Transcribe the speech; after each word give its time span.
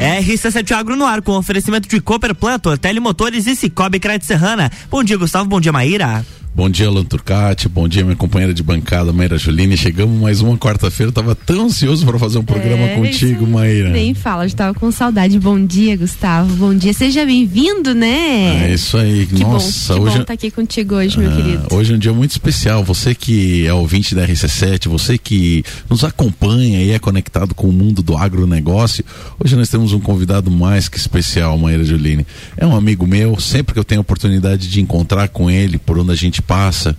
RC7 0.00 0.72
Agro 0.72 0.96
no 0.96 1.04
ar 1.04 1.20
com 1.20 1.32
oferecimento 1.32 1.86
de 1.86 2.00
Cooper 2.00 2.34
Plantor, 2.34 2.78
Telemotores 2.78 3.46
e 3.46 3.54
Cicobi 3.54 4.00
Crédito 4.00 4.24
Serrana. 4.24 4.72
Bom 4.90 5.04
dia, 5.04 5.18
Gustavo. 5.18 5.44
Bom 5.44 5.60
dia, 5.60 5.72
Maíra. 5.72 6.24
Bom 6.52 6.68
dia, 6.68 6.88
Alan 6.88 7.04
Turcati. 7.04 7.68
Bom 7.68 7.86
dia, 7.86 8.02
minha 8.04 8.16
companheira 8.16 8.52
de 8.52 8.62
bancada, 8.62 9.12
Maíra 9.12 9.38
Juline. 9.38 9.76
Chegamos 9.76 10.20
mais 10.20 10.40
uma 10.40 10.58
quarta-feira. 10.58 11.12
Tava 11.12 11.34
tão 11.34 11.66
ansioso 11.66 12.04
para 12.04 12.18
fazer 12.18 12.38
um 12.38 12.42
programa 12.42 12.82
é, 12.82 12.96
contigo, 12.96 13.46
Maíra. 13.46 13.88
Nem 13.90 14.14
fala, 14.14 14.44
eu 14.44 14.50
tava 14.50 14.74
com 14.74 14.90
saudade. 14.90 15.38
Bom 15.38 15.64
dia, 15.64 15.96
Gustavo. 15.96 16.52
Bom 16.56 16.74
dia. 16.74 16.92
Seja 16.92 17.24
bem-vindo, 17.24 17.94
né? 17.94 18.68
É 18.68 18.74
isso 18.74 18.98
aí. 18.98 19.26
Que 19.26 19.38
Nossa, 19.40 19.94
bom, 19.94 20.00
que 20.00 20.08
hoje 20.08 20.18
bom 20.18 20.24
tá 20.24 20.32
aqui 20.32 20.50
contigo 20.50 20.96
hoje, 20.96 21.18
meu 21.18 21.30
ah, 21.30 21.36
querido. 21.36 21.68
Hoje 21.70 21.92
é 21.92 21.96
um 21.96 21.98
dia 21.98 22.12
muito 22.12 22.32
especial. 22.32 22.82
Você 22.84 23.14
que 23.14 23.64
é 23.66 23.72
ouvinte 23.72 24.14
da 24.14 24.26
RC7, 24.26 24.88
você 24.88 25.16
que 25.16 25.64
nos 25.88 26.02
acompanha 26.02 26.82
e 26.82 26.90
é 26.90 26.98
conectado 26.98 27.54
com 27.54 27.68
o 27.68 27.72
mundo 27.72 28.02
do 28.02 28.16
agronegócio. 28.16 29.04
Hoje 29.42 29.54
nós 29.54 29.68
temos 29.68 29.92
um 29.92 30.00
convidado 30.00 30.50
mais 30.50 30.88
que 30.88 30.98
especial, 30.98 31.56
Maíra 31.56 31.84
Juline. 31.84 32.26
É 32.56 32.66
um 32.66 32.74
amigo 32.74 33.06
meu. 33.06 33.38
Sempre 33.38 33.72
que 33.72 33.78
eu 33.78 33.84
tenho 33.84 34.00
a 34.00 34.02
oportunidade 34.02 34.68
de 34.68 34.80
encontrar 34.80 35.28
com 35.28 35.48
ele, 35.48 35.78
por 35.78 35.96
onde 35.96 36.10
a 36.10 36.16
gente 36.16 36.39
passa, 36.40 36.96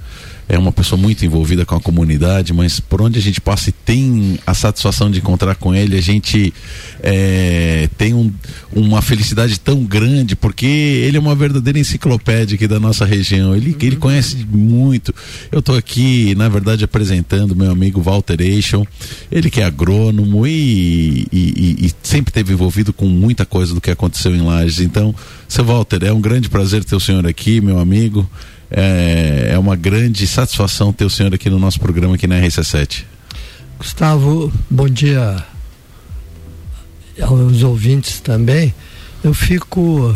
é 0.52 0.58
uma 0.58 0.74
pessoa 0.74 1.00
muito 1.00 1.26
envolvida 1.26 1.66
com 1.66 1.76
a 1.76 1.80
comunidade, 1.80 2.52
mas 2.52 2.78
por 2.78 3.02
onde 3.02 3.18
a 3.18 3.22
gente 3.22 3.40
passa 3.40 3.70
e 3.70 3.72
tem 3.72 4.38
a 4.46 4.54
satisfação 4.54 5.10
de 5.10 5.20
encontrar 5.20 5.56
com 5.56 5.74
ele, 5.74 5.98
a 5.98 6.02
gente 6.02 6.54
é, 7.02 7.88
tem 7.98 8.14
um, 8.14 8.30
uma 8.74 9.02
felicidade 9.02 9.58
tão 9.58 9.86
grande, 9.86 10.36
porque 10.36 10.66
ele 10.66 11.16
é 11.16 11.20
uma 11.22 11.34
verdadeira 11.36 11.80
enciclopédia 11.80 12.56
aqui 12.56 12.68
da 12.68 12.82
nossa 12.82 13.06
região. 13.06 13.56
Ele, 13.56 13.72
uhum. 13.72 13.78
ele 13.82 13.96
conhece 13.96 14.46
muito. 14.46 15.16
Eu 15.50 15.60
estou 15.60 15.78
aqui, 15.78 16.36
na 16.36 16.50
verdade, 16.50 16.84
apresentando 16.84 17.56
meu 17.56 17.72
amigo 17.72 18.02
Walter 18.02 18.42
Eixon, 18.42 18.86
ele 19.32 19.50
que 19.50 19.62
é 19.62 19.64
agrônomo 19.64 20.46
e, 20.46 21.28
e, 21.32 21.78
e, 21.82 21.86
e 21.86 21.92
sempre 22.04 22.34
teve 22.34 22.52
envolvido 22.52 22.92
com 22.92 23.06
muita 23.06 23.46
coisa 23.46 23.74
do 23.74 23.80
que 23.80 23.90
aconteceu 23.90 24.36
em 24.36 24.42
Lages. 24.42 24.82
Então, 24.82 25.16
seu 25.48 25.64
Walter, 25.64 26.04
é 26.04 26.12
um 26.12 26.20
grande 26.20 26.50
prazer 26.50 26.84
ter 26.84 26.98
o 26.98 27.00
senhor 27.00 27.26
aqui, 27.26 27.62
meu 27.62 27.80
amigo. 27.80 28.30
É, 28.72 29.50
é 29.52 29.60
uma 29.60 29.76
grande 29.76 30.26
satisfação 30.26 30.94
ter 30.94 31.04
o 31.04 31.10
senhor 31.10 31.34
aqui 31.34 31.50
no 31.50 31.60
nosso 31.60 31.80
programa 31.80 32.16
aqui 32.16 32.26
na 32.26 32.40
RC7. 32.40 33.04
Gustavo, 33.78 34.52
bom 34.70 34.88
dia 34.88 35.44
aos 37.22 37.64
ouvintes 37.64 38.22
também. 38.22 38.74
Eu 39.24 39.34
fico 39.34 40.16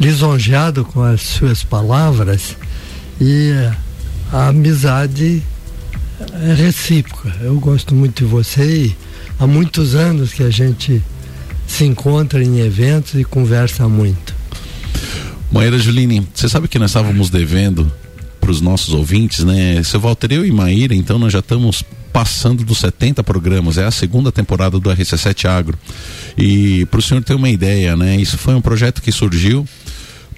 lisonjeado 0.00 0.84
com 0.84 1.02
as 1.02 1.22
suas 1.22 1.62
palavras 1.62 2.56
e 3.20 3.52
a 4.32 4.48
amizade 4.48 5.42
é 6.42 6.54
recíproca. 6.54 7.36
Eu 7.40 7.58
gosto 7.60 7.94
muito 7.94 8.24
de 8.24 8.30
você 8.30 8.86
e 8.86 8.96
há 9.38 9.46
muitos 9.46 9.94
anos 9.94 10.32
que 10.32 10.42
a 10.42 10.50
gente 10.50 11.02
se 11.66 11.84
encontra 11.84 12.42
em 12.42 12.60
eventos 12.60 13.14
e 13.14 13.24
conversa 13.24 13.88
muito. 13.88 14.31
Maíra 15.52 15.78
Juline, 15.78 16.26
você 16.34 16.48
sabe 16.48 16.66
que 16.66 16.78
nós 16.78 16.90
estávamos 16.90 17.28
devendo 17.28 17.92
para 18.40 18.50
os 18.50 18.62
nossos 18.62 18.94
ouvintes, 18.94 19.44
né? 19.44 19.82
Seu 19.82 20.00
Walter, 20.00 20.32
eu 20.32 20.46
e 20.46 20.50
Maíra, 20.50 20.94
então 20.94 21.18
nós 21.18 21.30
já 21.30 21.40
estamos 21.40 21.84
passando 22.10 22.64
dos 22.64 22.78
70 22.78 23.22
programas, 23.22 23.76
é 23.76 23.84
a 23.84 23.90
segunda 23.90 24.32
temporada 24.32 24.80
do 24.80 24.90
RC7 24.90 25.44
Agro. 25.44 25.78
E 26.38 26.86
para 26.86 26.98
o 26.98 27.02
senhor 27.02 27.22
ter 27.22 27.34
uma 27.34 27.50
ideia, 27.50 27.94
né? 27.94 28.16
Isso 28.16 28.38
foi 28.38 28.54
um 28.54 28.62
projeto 28.62 29.02
que 29.02 29.12
surgiu 29.12 29.68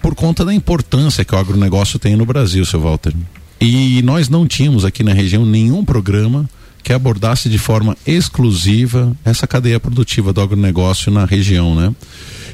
por 0.02 0.16
conta 0.16 0.44
da 0.44 0.52
importância 0.52 1.24
que 1.24 1.34
o 1.34 1.38
agronegócio 1.38 1.96
tem 1.98 2.16
no 2.16 2.26
Brasil, 2.26 2.64
seu 2.66 2.80
Walter. 2.80 3.14
E 3.60 4.02
nós 4.02 4.28
não 4.28 4.48
tínhamos 4.48 4.84
aqui 4.84 5.04
na 5.04 5.14
região 5.14 5.46
nenhum 5.46 5.84
programa 5.84 6.50
que 6.82 6.92
abordasse 6.92 7.48
de 7.48 7.56
forma 7.56 7.96
exclusiva 8.04 9.16
essa 9.24 9.46
cadeia 9.46 9.78
produtiva 9.78 10.32
do 10.32 10.40
agronegócio 10.40 11.10
na 11.10 11.24
região, 11.24 11.74
né? 11.74 11.94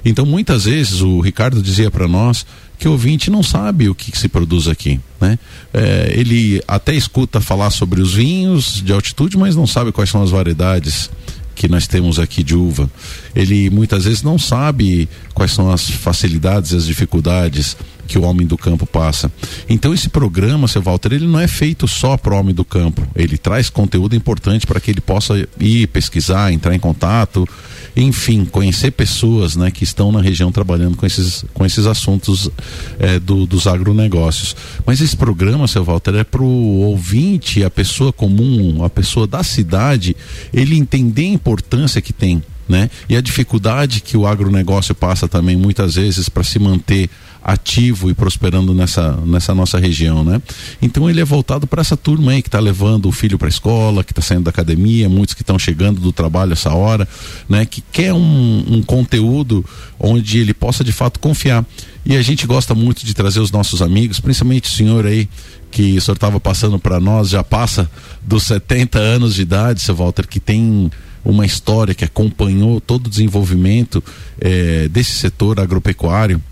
Então, 0.04 0.24
muitas 0.24 0.64
vezes, 0.64 1.00
o 1.00 1.20
Ricardo 1.20 1.62
dizia 1.62 1.90
para 1.90 2.08
nós 2.08 2.46
que 2.78 2.88
o 2.88 2.92
ouvinte 2.92 3.30
não 3.30 3.42
sabe 3.42 3.88
o 3.88 3.94
que, 3.94 4.10
que 4.10 4.18
se 4.18 4.28
produz 4.28 4.66
aqui. 4.66 4.98
Né? 5.20 5.38
É, 5.72 6.14
ele 6.16 6.62
até 6.66 6.94
escuta 6.94 7.40
falar 7.40 7.70
sobre 7.70 8.00
os 8.00 8.14
vinhos 8.14 8.83
de 8.83 8.92
altitude, 8.92 9.36
mas 9.36 9.55
não 9.55 9.66
sabe 9.66 9.92
quais 9.92 10.08
são 10.08 10.22
as 10.22 10.30
variedades 10.30 11.10
que 11.55 11.68
nós 11.68 11.86
temos 11.86 12.18
aqui 12.18 12.42
de 12.42 12.55
uva. 12.55 12.90
Ele 13.36 13.68
muitas 13.68 14.05
vezes 14.05 14.22
não 14.22 14.39
sabe 14.39 15.06
quais 15.34 15.52
são 15.52 15.70
as 15.70 15.90
facilidades 15.90 16.72
e 16.72 16.77
as 16.77 16.86
dificuldades 16.86 17.77
que 18.10 18.18
o 18.18 18.22
homem 18.22 18.44
do 18.44 18.58
campo 18.58 18.84
passa. 18.84 19.30
Então 19.68 19.94
esse 19.94 20.08
programa, 20.08 20.66
seu 20.66 20.82
Walter, 20.82 21.12
ele 21.12 21.28
não 21.28 21.38
é 21.38 21.46
feito 21.46 21.86
só 21.86 22.16
para 22.16 22.34
o 22.34 22.36
homem 22.36 22.52
do 22.52 22.64
campo. 22.64 23.06
Ele 23.14 23.38
traz 23.38 23.70
conteúdo 23.70 24.16
importante 24.16 24.66
para 24.66 24.80
que 24.80 24.90
ele 24.90 25.00
possa 25.00 25.46
ir 25.60 25.86
pesquisar, 25.86 26.52
entrar 26.52 26.74
em 26.74 26.80
contato, 26.80 27.48
enfim, 27.96 28.44
conhecer 28.44 28.90
pessoas 28.90 29.54
né, 29.54 29.70
que 29.70 29.84
estão 29.84 30.10
na 30.10 30.20
região 30.20 30.50
trabalhando 30.50 30.96
com 30.96 31.06
esses, 31.06 31.44
com 31.54 31.64
esses 31.64 31.86
assuntos 31.86 32.50
é, 32.98 33.20
do, 33.20 33.46
dos 33.46 33.68
agronegócios. 33.68 34.56
Mas 34.84 35.00
esse 35.00 35.16
programa, 35.16 35.68
seu 35.68 35.84
Walter, 35.84 36.16
é 36.16 36.24
para 36.24 36.42
o 36.42 36.80
ouvinte, 36.80 37.62
a 37.62 37.70
pessoa 37.70 38.12
comum, 38.12 38.82
a 38.82 38.90
pessoa 38.90 39.24
da 39.24 39.44
cidade, 39.44 40.16
ele 40.52 40.77
entender 40.77 41.27
a 41.27 41.34
importância 41.34 42.02
que 42.02 42.12
tem. 42.12 42.42
Né? 42.68 42.88
E 43.08 43.16
a 43.16 43.20
dificuldade 43.20 44.00
que 44.00 44.16
o 44.16 44.27
agronegócio 44.27 44.94
passa 44.94 45.27
também 45.27 45.56
muitas 45.56 45.96
vezes 45.96 46.28
para 46.28 46.44
se 46.44 46.56
manter 46.56 47.10
ativo 47.42 48.11
e 48.11 48.14
prosperando 48.14 48.74
nessa, 48.74 49.12
nessa 49.24 49.55
nossa 49.55 49.78
região, 49.78 50.23
né? 50.23 50.40
Então 50.80 51.08
ele 51.08 51.20
é 51.20 51.24
voltado 51.24 51.67
para 51.67 51.80
essa 51.80 51.96
turma 51.96 52.33
aí 52.33 52.42
que 52.42 52.48
está 52.48 52.61
levando 52.61 53.06
o 53.06 53.12
filho 53.12 53.39
para 53.39 53.48
a 53.48 53.51
escola, 53.51 54.05
que 54.05 54.12
está 54.12 54.20
saindo 54.23 54.45
da 54.45 54.51
academia, 54.51 55.08
muitos 55.08 55.34
que 55.34 55.42
estão 55.42 55.58
chegando 55.58 56.01
do 56.01 56.12
trabalho 56.12 56.52
essa 56.52 56.73
hora, 56.73 57.08
né? 57.48 57.64
Que 57.64 57.83
quer 57.92 58.12
um, 58.12 58.64
um 58.68 58.83
conteúdo 58.83 59.64
onde 59.98 60.39
ele 60.39 60.52
possa 60.52 60.84
de 60.84 60.92
fato 60.92 61.18
confiar. 61.18 61.64
E 62.05 62.17
a 62.17 62.23
gente 62.23 62.46
gosta 62.46 62.74
muito 62.74 63.05
de 63.05 63.14
trazer 63.14 63.40
os 63.40 63.51
nossos 63.51 63.83
amigos, 63.83 64.20
principalmente 64.20 64.70
o 64.70 64.72
senhor 64.72 65.07
aí 65.07 65.28
que 65.70 65.96
o 65.96 66.01
senhor 66.01 66.17
estava 66.17 66.40
passando 66.40 66.78
para 66.78 66.98
nós, 66.98 67.28
já 67.28 67.45
passa 67.45 67.89
dos 68.22 68.45
70 68.45 68.98
anos 68.98 69.34
de 69.34 69.42
idade, 69.42 69.80
seu 69.80 69.95
Walter, 69.95 70.27
que 70.27 70.40
tem 70.40 70.90
uma 71.24 71.46
história 71.46 71.95
que 71.95 72.05
acompanhou 72.05 72.80
todo 72.80 73.07
o 73.07 73.11
desenvolvimento 73.11 74.02
eh, 74.40 74.89
desse 74.90 75.12
setor 75.12 75.61
agropecuário 75.61 76.42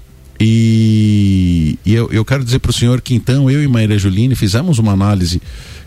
e, 0.41 1.79
e 1.85 1.95
eu, 1.95 2.11
eu, 2.13 2.25
quero 2.25 2.45
dizer 2.45 2.61
para 2.61 2.71
o 2.71 2.75
senhor 2.75 3.01
que 3.01 3.15
então 3.15 3.51
eu 3.51 3.63
e 3.63 3.67
Maíra 3.67 3.99
Juline 3.99 4.37
fizemos 4.37 4.79
uma 4.79 4.93
análise 4.93 5.43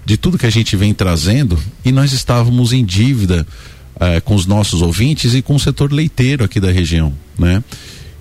de 0.06 0.18
tudo 0.18 0.38
que 0.38 0.46
a 0.46 0.50
gente 0.50 0.76
vem 0.76 0.94
trazendo 0.94 1.58
e 1.86 1.92
nós 1.92 2.12
estávamos 2.12 2.74
em 2.74 2.84
dívida 2.84 3.48
eh, 4.00 4.20
com 4.20 4.36
os 4.36 4.46
nossos 4.46 4.82
ouvintes 4.82 5.34
e 5.34 5.42
com 5.42 5.56
o 5.56 5.60
setor 5.60 5.94
leiteiro 5.94 6.44
aqui 6.44 6.60
da 6.60 6.72
região, 6.72 7.14
né? 7.38 7.64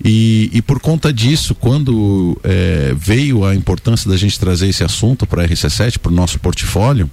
E, 0.05 0.51
e 0.53 0.63
por 0.63 0.81
conta 0.81 1.13
disso, 1.13 1.55
quando 1.55 2.39
eh, 2.43 2.95
veio 2.97 3.45
a 3.45 3.55
importância 3.55 4.09
da 4.09 4.17
gente 4.17 4.39
trazer 4.39 4.69
esse 4.69 4.83
assunto 4.83 5.27
para 5.27 5.43
a 5.43 5.49
RC7, 5.49 5.99
para 5.99 6.11
o 6.11 6.15
nosso 6.15 6.39
portfólio, 6.39 7.11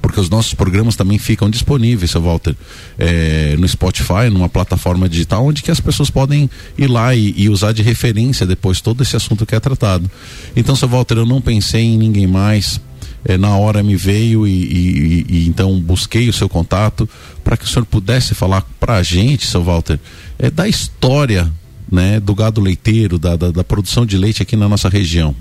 porque 0.00 0.20
os 0.20 0.28
nossos 0.28 0.54
programas 0.54 0.96
também 0.96 1.18
ficam 1.18 1.48
disponíveis, 1.50 2.10
seu 2.10 2.22
Walter, 2.22 2.54
é, 2.98 3.56
no 3.58 3.66
Spotify, 3.68 4.30
numa 4.30 4.48
plataforma 4.48 5.08
digital, 5.08 5.44
onde 5.44 5.62
que 5.62 5.70
as 5.70 5.80
pessoas 5.80 6.10
podem 6.10 6.48
ir 6.76 6.88
lá 6.88 7.14
e, 7.14 7.34
e, 7.36 7.48
usar 7.48 7.72
de 7.72 7.82
referência 7.82 8.46
depois 8.46 8.80
todo 8.80 9.02
esse 9.02 9.16
assunto 9.16 9.46
que 9.46 9.54
é 9.54 9.60
tratado. 9.60 10.10
Então, 10.54 10.76
seu 10.76 10.88
Walter, 10.88 11.18
eu 11.18 11.26
não 11.26 11.40
pensei 11.40 11.82
em 11.82 11.98
ninguém 11.98 12.26
mais. 12.26 12.80
É, 13.24 13.36
na 13.36 13.56
hora 13.56 13.82
me 13.82 13.96
veio 13.96 14.46
e, 14.46 14.52
e, 14.52 15.26
e, 15.28 15.48
então 15.48 15.80
busquei 15.80 16.28
o 16.28 16.32
seu 16.32 16.48
contato 16.48 17.08
para 17.42 17.56
que 17.56 17.64
o 17.64 17.68
senhor 17.68 17.84
pudesse 17.84 18.36
falar 18.36 18.64
para 18.78 18.96
a 18.96 19.02
gente, 19.02 19.46
seu 19.46 19.64
Walter, 19.64 19.98
é, 20.38 20.48
da 20.48 20.68
história 20.68 21.50
né, 21.90 22.20
do 22.20 22.34
gado 22.34 22.60
leiteiro, 22.60 23.18
da, 23.18 23.34
da, 23.36 23.50
da 23.50 23.64
produção 23.64 24.06
de 24.06 24.16
leite 24.16 24.42
aqui 24.42 24.54
na 24.56 24.68
nossa 24.68 24.88
região. 24.88 25.34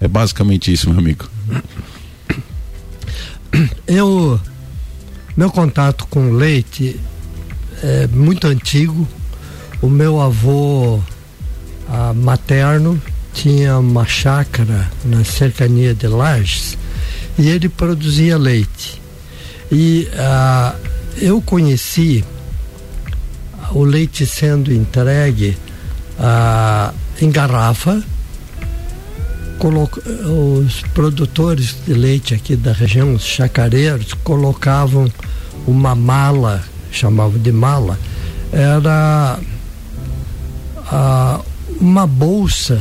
É 0.00 0.08
basicamente 0.08 0.72
isso, 0.72 0.88
meu 0.88 0.98
amigo. 0.98 1.28
Eu, 3.86 4.40
meu 5.36 5.50
contato 5.50 6.06
com 6.08 6.32
leite 6.32 7.00
é 7.82 8.06
muito 8.08 8.46
antigo. 8.46 9.08
O 9.80 9.88
meu 9.88 10.20
avô 10.20 11.00
a, 11.88 12.12
materno 12.12 13.00
tinha 13.32 13.78
uma 13.78 14.06
chácara 14.06 14.90
na 15.04 15.24
cercania 15.24 15.94
de 15.94 16.06
Lages 16.06 16.76
e 17.38 17.48
ele 17.48 17.68
produzia 17.68 18.36
leite. 18.36 19.00
E 19.72 20.08
a, 20.16 20.74
eu 21.16 21.40
conheci 21.40 22.24
o 23.72 23.84
leite 23.84 24.26
sendo 24.26 24.72
entregue 24.72 25.56
a, 26.18 26.92
em 27.20 27.30
garrafa 27.30 28.02
os 29.68 30.82
produtores 30.94 31.76
de 31.86 31.92
leite 31.92 32.34
aqui 32.34 32.56
da 32.56 32.72
região, 32.72 33.14
os 33.14 33.24
chacareiros, 33.24 34.14
colocavam 34.24 35.10
uma 35.66 35.94
mala, 35.94 36.62
chamavam 36.90 37.38
de 37.38 37.52
mala, 37.52 37.98
era 38.52 39.38
a, 40.86 41.40
uma 41.80 42.06
bolsa 42.06 42.80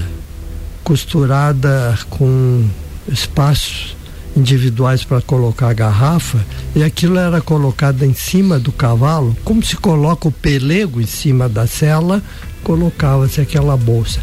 costurada 0.83 1.97
com 2.09 2.65
espaços 3.07 3.95
individuais 4.35 5.03
para 5.03 5.21
colocar 5.21 5.69
a 5.69 5.73
garrafa 5.73 6.39
e 6.75 6.83
aquilo 6.83 7.17
era 7.17 7.41
colocado 7.41 8.03
em 8.03 8.13
cima 8.13 8.57
do 8.57 8.71
cavalo, 8.71 9.35
como 9.43 9.63
se 9.63 9.75
coloca 9.75 10.27
o 10.27 10.31
pelego 10.31 11.01
em 11.01 11.05
cima 11.05 11.49
da 11.49 11.67
cela, 11.67 12.21
colocava-se 12.63 13.41
aquela 13.41 13.75
bolsa. 13.75 14.21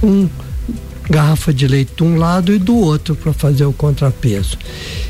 Com 0.00 0.28
garrafa 1.10 1.52
de 1.52 1.66
leite 1.66 1.92
de 1.96 2.02
um 2.02 2.16
lado 2.16 2.52
e 2.52 2.58
do 2.58 2.76
outro 2.76 3.14
para 3.14 3.32
fazer 3.32 3.64
o 3.64 3.72
contrapeso. 3.72 4.58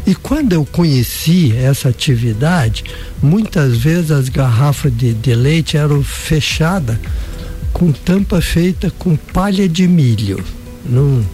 E 0.07 0.15
quando 0.15 0.53
eu 0.53 0.65
conheci 0.65 1.55
essa 1.57 1.89
atividade, 1.89 2.85
muitas 3.23 3.77
vezes 3.77 4.11
as 4.11 4.29
garrafas 4.29 4.97
de, 4.97 5.13
de 5.13 5.35
leite 5.35 5.77
eram 5.77 6.03
fechadas 6.03 6.99
com 7.73 7.93
tampa 7.93 8.41
feita 8.41 8.91
com 8.99 9.17
palha 9.17 9.69
de 9.69 9.87
milho. 9.87 10.43
Não, 10.85 11.25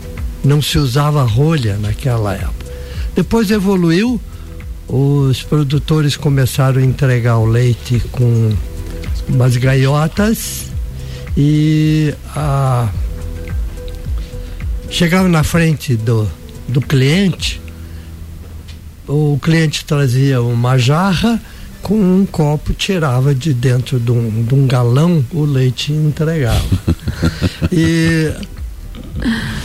não 0.44 0.62
se 0.62 0.78
usava 0.78 1.22
rolha 1.22 1.76
naquela 1.76 2.34
época. 2.34 2.64
Depois 3.14 3.50
evoluiu, 3.50 4.20
os 4.88 5.43
produtores 5.43 6.17
começaram 6.17 6.81
a 6.81 6.84
entregar 6.84 7.38
o 7.38 7.46
leite 7.46 8.02
com 8.10 8.52
umas 9.28 9.56
gaiotas 9.56 10.67
e 11.37 12.12
a 12.34 12.88
chegava 14.94 15.29
na 15.29 15.43
frente 15.43 15.96
do, 15.96 16.31
do 16.69 16.81
cliente, 16.81 17.61
o 19.08 19.37
cliente 19.43 19.85
trazia 19.85 20.41
uma 20.41 20.79
jarra 20.79 21.43
com 21.82 21.96
um 21.96 22.25
copo, 22.25 22.73
tirava 22.73 23.35
de 23.35 23.52
dentro 23.52 23.99
de 23.99 24.12
um, 24.12 24.44
de 24.44 24.55
um 24.55 24.69
galão 24.69 25.25
o 25.32 25.44
leite 25.44 25.93
e 25.93 25.96
entregava. 25.96 26.64
e 27.73 28.32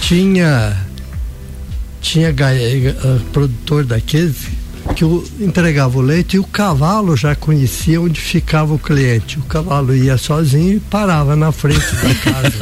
tinha 0.02 0.76
tinha 2.02 2.31
uh, 2.31 3.20
produtor 3.31 3.86
daqueles 3.86 4.48
que 4.96 5.06
o, 5.06 5.24
entregava 5.40 6.00
o 6.00 6.02
leite 6.02 6.38
e 6.38 6.40
o 6.40 6.44
cavalo 6.44 7.16
já 7.16 7.36
conhecia 7.36 8.02
onde 8.02 8.20
ficava 8.20 8.74
o 8.74 8.80
cliente. 8.80 9.38
O 9.38 9.44
cavalo 9.44 9.96
ia 9.96 10.18
sozinho 10.18 10.78
e 10.78 10.80
parava 10.80 11.36
na 11.36 11.52
frente 11.52 11.86
da 11.98 12.16
casa 12.16 12.58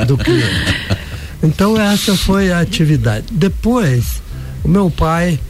do, 0.00 0.16
do 0.16 0.16
cliente. 0.16 1.01
Então 1.42 1.80
essa 1.80 2.16
foi 2.16 2.52
a 2.52 2.60
atividade. 2.60 3.26
Depois, 3.32 4.22
o 4.62 4.68
meu 4.68 4.90
pai 4.90 5.40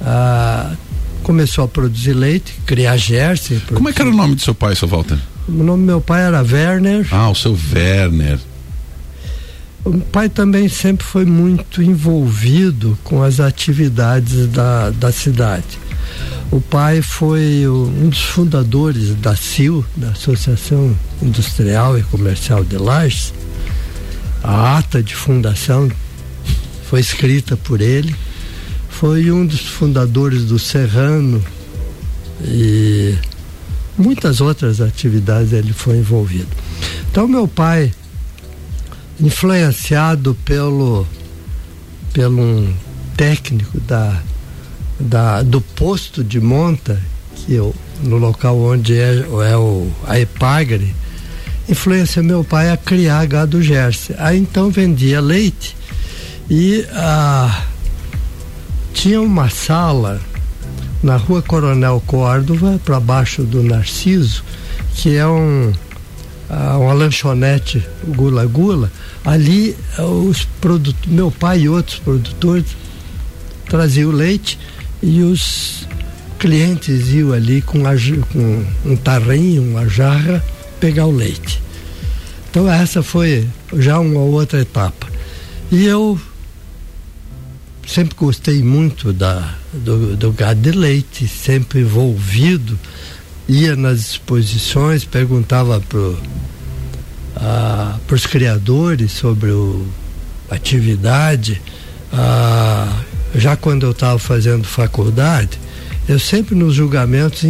ah, 0.00 0.74
começou 1.22 1.64
a 1.64 1.68
produzir 1.68 2.14
leite, 2.14 2.54
criar 2.66 2.96
Jersey. 2.96 3.58
Produzir... 3.58 3.74
Como 3.74 3.88
é 3.88 3.92
que 3.92 4.00
era 4.00 4.10
o 4.10 4.14
nome 4.14 4.34
do 4.34 4.40
seu 4.40 4.54
pai, 4.54 4.74
seu 4.74 4.88
Walter? 4.88 5.18
O 5.48 5.52
nome 5.52 5.82
do 5.82 5.86
meu 5.86 6.00
pai 6.00 6.22
era 6.22 6.42
Werner. 6.42 7.06
Ah, 7.10 7.28
o 7.28 7.34
seu 7.34 7.56
Werner. 7.72 8.38
O 9.84 9.98
pai 9.98 10.28
também 10.28 10.68
sempre 10.68 11.04
foi 11.04 11.24
muito 11.24 11.82
envolvido 11.82 12.96
com 13.02 13.22
as 13.22 13.40
atividades 13.40 14.46
da, 14.46 14.90
da 14.90 15.10
cidade. 15.10 15.80
O 16.52 16.60
pai 16.60 17.02
foi 17.02 17.66
um 17.66 18.08
dos 18.08 18.22
fundadores 18.22 19.14
da 19.16 19.34
CIL, 19.34 19.84
da 19.96 20.10
Associação 20.10 20.96
Industrial 21.20 21.98
e 21.98 22.02
Comercial 22.02 22.62
de 22.62 22.76
Lages, 22.76 23.32
a 24.42 24.78
ata 24.78 25.02
de 25.02 25.14
fundação 25.14 25.90
foi 26.84 27.00
escrita 27.00 27.56
por 27.56 27.80
ele. 27.80 28.14
Foi 28.88 29.30
um 29.30 29.46
dos 29.46 29.60
fundadores 29.60 30.44
do 30.44 30.58
Serrano 30.58 31.42
e 32.44 33.16
muitas 33.96 34.40
outras 34.40 34.80
atividades 34.80 35.52
ele 35.52 35.72
foi 35.72 35.98
envolvido. 35.98 36.48
Então 37.10 37.28
meu 37.28 37.46
pai, 37.46 37.92
influenciado 39.20 40.34
pelo 40.44 41.06
pelo 42.12 42.42
um 42.42 42.74
técnico 43.16 43.80
da, 43.80 44.20
da 45.00 45.42
do 45.42 45.60
posto 45.60 46.22
de 46.22 46.40
monta 46.40 47.00
que 47.36 47.54
eu, 47.54 47.74
no 48.02 48.18
local 48.18 48.58
onde 48.58 48.98
é, 48.98 49.18
é 49.50 49.56
o 49.56 49.90
a 50.06 50.18
Epagre 50.20 50.94
influenciou 51.68 52.24
meu 52.24 52.44
pai 52.44 52.70
a 52.70 52.76
criar 52.76 53.26
gado 53.26 53.62
Jersey. 53.62 54.14
Aí 54.18 54.38
então 54.38 54.70
vendia 54.70 55.20
leite 55.20 55.76
e 56.50 56.84
ah, 56.92 57.64
tinha 58.92 59.20
uma 59.20 59.48
sala 59.48 60.20
na 61.02 61.16
rua 61.16 61.42
Coronel 61.42 62.02
Córdova, 62.06 62.80
para 62.84 63.00
baixo 63.00 63.42
do 63.42 63.62
Narciso, 63.62 64.44
que 64.94 65.16
é 65.16 65.26
um, 65.26 65.72
ah, 66.48 66.78
uma 66.78 66.92
lanchonete 66.92 67.84
Gula 68.06 68.46
Gula. 68.46 68.90
Ali 69.24 69.76
os 69.98 70.44
produtos, 70.60 71.10
meu 71.10 71.30
pai 71.30 71.60
e 71.60 71.68
outros 71.68 71.98
produtores 71.98 72.76
traziam 73.68 74.10
leite 74.10 74.58
e 75.02 75.22
os 75.22 75.86
clientes 76.38 77.08
iam 77.08 77.32
ali 77.32 77.62
com, 77.62 77.86
a, 77.86 77.92
com 78.32 78.64
um 78.84 78.96
tarrinho, 78.96 79.62
uma 79.62 79.88
jarra 79.88 80.42
pegar 80.82 81.06
o 81.06 81.12
leite. 81.12 81.62
Então 82.50 82.68
essa 82.68 83.04
foi 83.04 83.48
já 83.78 84.00
uma 84.00 84.18
outra 84.18 84.60
etapa. 84.60 85.06
E 85.70 85.84
eu 85.86 86.20
sempre 87.86 88.16
gostei 88.16 88.64
muito 88.64 89.12
da, 89.12 89.54
do, 89.72 90.16
do 90.16 90.32
gado 90.32 90.60
de 90.60 90.72
leite, 90.72 91.28
sempre 91.28 91.82
envolvido, 91.82 92.76
ia 93.48 93.76
nas 93.76 94.00
exposições, 94.00 95.04
perguntava 95.04 95.80
para 95.80 96.16
os 98.10 98.26
criadores 98.26 99.12
sobre 99.12 99.52
o, 99.52 99.86
a 100.50 100.56
atividade. 100.56 101.62
já 103.36 103.54
quando 103.56 103.86
eu 103.86 103.92
estava 103.92 104.18
fazendo 104.18 104.64
faculdade, 104.64 105.60
eu 106.08 106.18
sempre 106.18 106.56
nos 106.56 106.74
julgamentos 106.74 107.44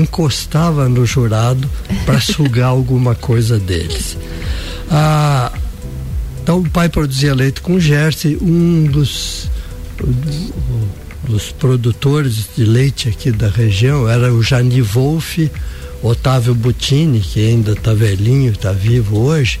encostava 0.00 0.88
no 0.88 1.04
jurado 1.04 1.68
para 2.06 2.20
sugar 2.22 2.68
alguma 2.68 3.14
coisa 3.14 3.58
deles. 3.58 4.16
Ah, 4.90 5.52
então 6.42 6.60
o 6.60 6.70
pai 6.70 6.88
produzia 6.88 7.34
leite 7.34 7.60
com 7.60 7.78
Jersey, 7.78 8.38
um 8.40 8.84
dos, 8.84 9.50
dos 11.24 11.52
produtores 11.52 12.48
de 12.56 12.64
leite 12.64 13.08
aqui 13.08 13.30
da 13.30 13.48
região 13.48 14.08
era 14.08 14.32
o 14.32 14.42
Jani 14.42 14.80
Wolff, 14.80 15.50
Otávio 16.02 16.54
Butini, 16.54 17.20
que 17.20 17.46
ainda 17.46 17.72
está 17.72 17.92
velhinho, 17.92 18.52
está 18.52 18.72
vivo 18.72 19.18
hoje. 19.18 19.60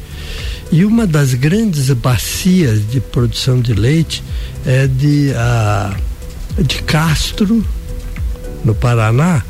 E 0.70 0.84
uma 0.84 1.06
das 1.06 1.34
grandes 1.34 1.90
bacias 1.90 2.88
de 2.88 3.00
produção 3.00 3.60
de 3.60 3.74
leite 3.74 4.22
é 4.64 4.86
de, 4.86 5.32
a, 5.34 5.96
de 6.58 6.82
Castro, 6.82 7.64
no 8.64 8.74
Paraná, 8.74 9.42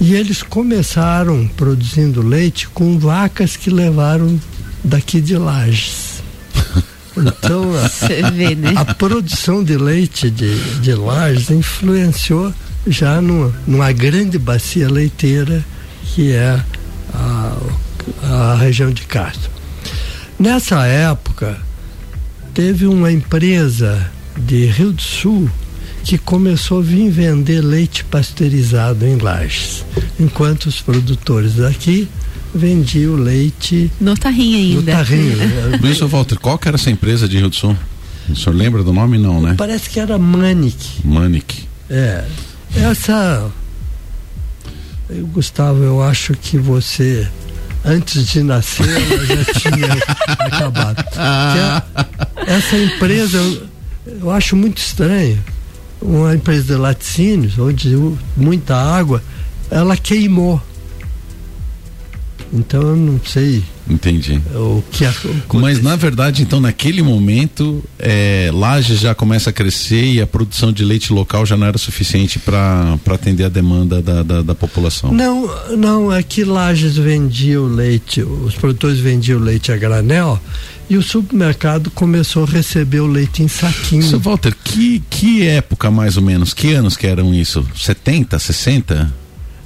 e 0.00 0.14
eles 0.14 0.42
começaram 0.42 1.46
produzindo 1.56 2.22
leite 2.22 2.68
com 2.68 2.98
vacas 2.98 3.56
que 3.56 3.70
levaram 3.70 4.40
daqui 4.82 5.20
de 5.20 5.36
Lages. 5.36 6.22
Então, 7.16 7.70
a, 7.76 8.30
vê, 8.32 8.56
né? 8.56 8.72
a, 8.74 8.92
produção 8.92 9.62
de 9.62 9.76
leite 9.76 10.28
de, 10.28 10.80
de 10.80 10.94
Lages 10.94 11.48
influenciou 11.48 12.52
já 12.88 13.20
numa, 13.20 13.54
numa 13.68 13.92
grande 13.92 14.36
bacia 14.36 14.90
leiteira 14.90 15.64
que 16.06 16.32
é 16.32 16.60
a, 17.14 17.56
a 18.22 18.56
região 18.56 18.90
de 18.90 19.02
Castro. 19.02 19.48
Nessa 20.40 20.84
época, 20.86 21.56
teve 22.52 22.84
uma 22.84 23.12
empresa 23.12 24.10
de 24.36 24.66
Rio 24.66 24.92
do 24.92 25.02
Sul 25.02 25.48
que 26.04 26.18
começou 26.18 26.80
a 26.80 26.82
vir 26.82 27.10
vender 27.10 27.62
leite 27.62 28.04
pasteurizado 28.04 29.06
em 29.06 29.16
Lages, 29.16 29.84
enquanto 30.20 30.66
os 30.66 30.80
produtores 30.80 31.54
daqui 31.54 32.06
vendiam 32.54 33.16
leite 33.16 33.90
no 33.98 34.14
tarrinho 34.14 34.58
ainda. 34.58 34.92
No 34.92 34.98
tarrinho. 34.98 35.36
Wilson 35.82 36.06
Walter, 36.06 36.38
qual 36.38 36.58
que 36.58 36.68
era 36.68 36.76
essa 36.76 36.90
empresa 36.90 37.26
de 37.26 37.38
Rio 37.38 37.48
do 37.48 37.56
Sul? 37.56 37.76
O 38.28 38.36
senhor 38.36 38.54
lembra 38.54 38.82
do 38.82 38.92
nome 38.92 39.16
não, 39.16 39.40
né? 39.40 39.54
Parece 39.56 39.88
que 39.88 39.98
era 39.98 40.18
Manic. 40.18 40.76
Manic. 41.02 41.66
É. 41.88 42.24
Essa 42.76 43.50
Gustavo, 45.32 45.82
eu 45.82 46.02
acho 46.02 46.34
que 46.34 46.58
você 46.58 47.26
antes 47.84 48.26
de 48.28 48.42
nascer 48.42 48.88
ela 48.88 49.26
já 49.26 49.44
tinha 49.60 49.88
acabado. 50.38 51.04
essa 52.46 52.76
empresa 52.76 53.36
eu, 53.36 53.62
eu 54.20 54.30
acho 54.30 54.56
muito 54.56 54.78
estranho 54.78 55.42
uma 56.04 56.34
empresa 56.34 56.74
de 56.74 56.76
laticínios, 56.76 57.58
onde 57.58 57.96
muita 58.36 58.76
água, 58.76 59.22
ela 59.70 59.96
queimou. 59.96 60.60
Então 62.54 62.80
eu 62.82 62.96
não 62.96 63.20
sei. 63.24 63.64
Entendi. 63.90 64.40
O 64.54 64.82
que 64.90 65.04
Mas 65.54 65.82
na 65.82 65.96
verdade, 65.96 66.42
então, 66.42 66.60
naquele 66.60 67.02
momento, 67.02 67.82
é, 67.98 68.48
Lages 68.52 69.00
já 69.00 69.14
começa 69.14 69.50
a 69.50 69.52
crescer 69.52 70.04
e 70.04 70.20
a 70.20 70.26
produção 70.26 70.72
de 70.72 70.84
leite 70.84 71.12
local 71.12 71.44
já 71.44 71.56
não 71.56 71.66
era 71.66 71.76
suficiente 71.76 72.38
para 72.38 72.96
atender 73.10 73.44
a 73.44 73.48
demanda 73.48 74.00
da, 74.00 74.22
da, 74.22 74.42
da, 74.42 74.54
população. 74.54 75.12
Não, 75.12 75.50
não, 75.76 76.12
é 76.12 76.22
que 76.22 76.44
Lages 76.44 76.96
vendia 76.96 77.60
o 77.60 77.66
leite, 77.66 78.22
os 78.22 78.54
produtores 78.54 79.00
vendiam 79.00 79.40
o 79.40 79.42
leite 79.42 79.72
a 79.72 79.76
granel 79.76 80.40
e 80.88 80.96
o 80.96 81.02
supermercado 81.02 81.90
começou 81.90 82.44
a 82.44 82.46
receber 82.46 83.00
o 83.00 83.06
leite 83.06 83.42
em 83.42 83.48
saquinho. 83.48 84.02
Seu 84.02 84.20
Walter, 84.20 84.54
que, 84.62 85.02
que 85.10 85.46
época 85.46 85.90
mais 85.90 86.16
ou 86.16 86.22
menos? 86.22 86.54
Que 86.54 86.72
anos 86.72 86.96
que 86.96 87.06
eram 87.06 87.34
isso? 87.34 87.66
70, 87.74 88.38
60? 88.38 89.23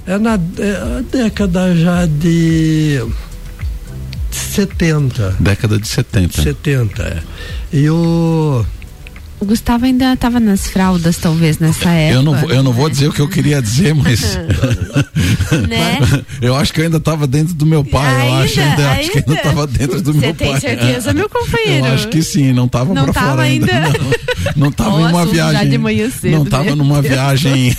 É 0.09 0.17
na 0.17 0.33
é 0.33 1.03
década 1.11 1.75
já 1.75 2.07
de 2.07 2.99
70. 4.31 5.35
Década 5.39 5.77
de 5.77 5.87
70. 5.87 6.41
70, 6.41 7.03
é. 7.03 7.21
E 7.71 7.87
o. 7.91 8.65
O 9.39 9.45
Gustavo 9.45 9.85
ainda 9.85 10.11
estava 10.11 10.39
nas 10.39 10.67
fraldas, 10.67 11.15
talvez, 11.17 11.59
nessa 11.59 11.91
época. 11.91 12.15
Eu 12.15 12.23
não, 12.23 12.35
vou, 12.35 12.49
eu 12.49 12.63
não 12.63 12.73
vou 12.73 12.89
dizer 12.89 13.07
o 13.07 13.13
que 13.13 13.21
eu 13.21 13.29
queria 13.29 13.61
dizer, 13.61 13.93
mas. 13.93 14.35
né? 15.69 15.99
eu 16.41 16.55
acho 16.55 16.73
que 16.73 16.81
eu 16.81 16.85
ainda 16.85 16.97
estava 16.97 17.27
dentro 17.27 17.53
do 17.53 17.67
meu 17.67 17.85
pai. 17.85 18.09
Ainda, 18.09 18.25
eu 18.25 18.33
acho, 18.33 18.59
ainda, 18.59 18.71
ainda? 18.71 18.91
acho 19.01 19.11
que 19.11 19.17
ainda 19.19 19.33
estava 19.35 19.67
dentro 19.67 20.01
do 20.01 20.11
Cê 20.13 20.19
meu 20.19 20.33
pai. 20.33 20.47
Você 20.47 20.59
tem 20.59 20.77
certeza, 20.79 21.13
meu 21.13 21.29
companheiro? 21.29 21.85
Eu 21.85 21.93
acho 21.93 22.07
que 22.07 22.23
sim, 22.23 22.51
não 22.51 22.65
estava 22.65 22.95
para 22.95 23.13
fora 23.13 23.43
ainda. 23.43 23.71
ainda. 23.71 23.99
Não, 24.55 24.69
estava 24.69 25.01
em 25.01 25.05
uma 25.05 25.25
viagem. 25.27 25.69
De 25.69 25.77
manhã 25.77 26.09
cedo, 26.09 26.35
não 26.35 26.43
estava 26.43 26.63
né? 26.63 26.75
numa 26.75 26.99
viagem. 26.99 27.77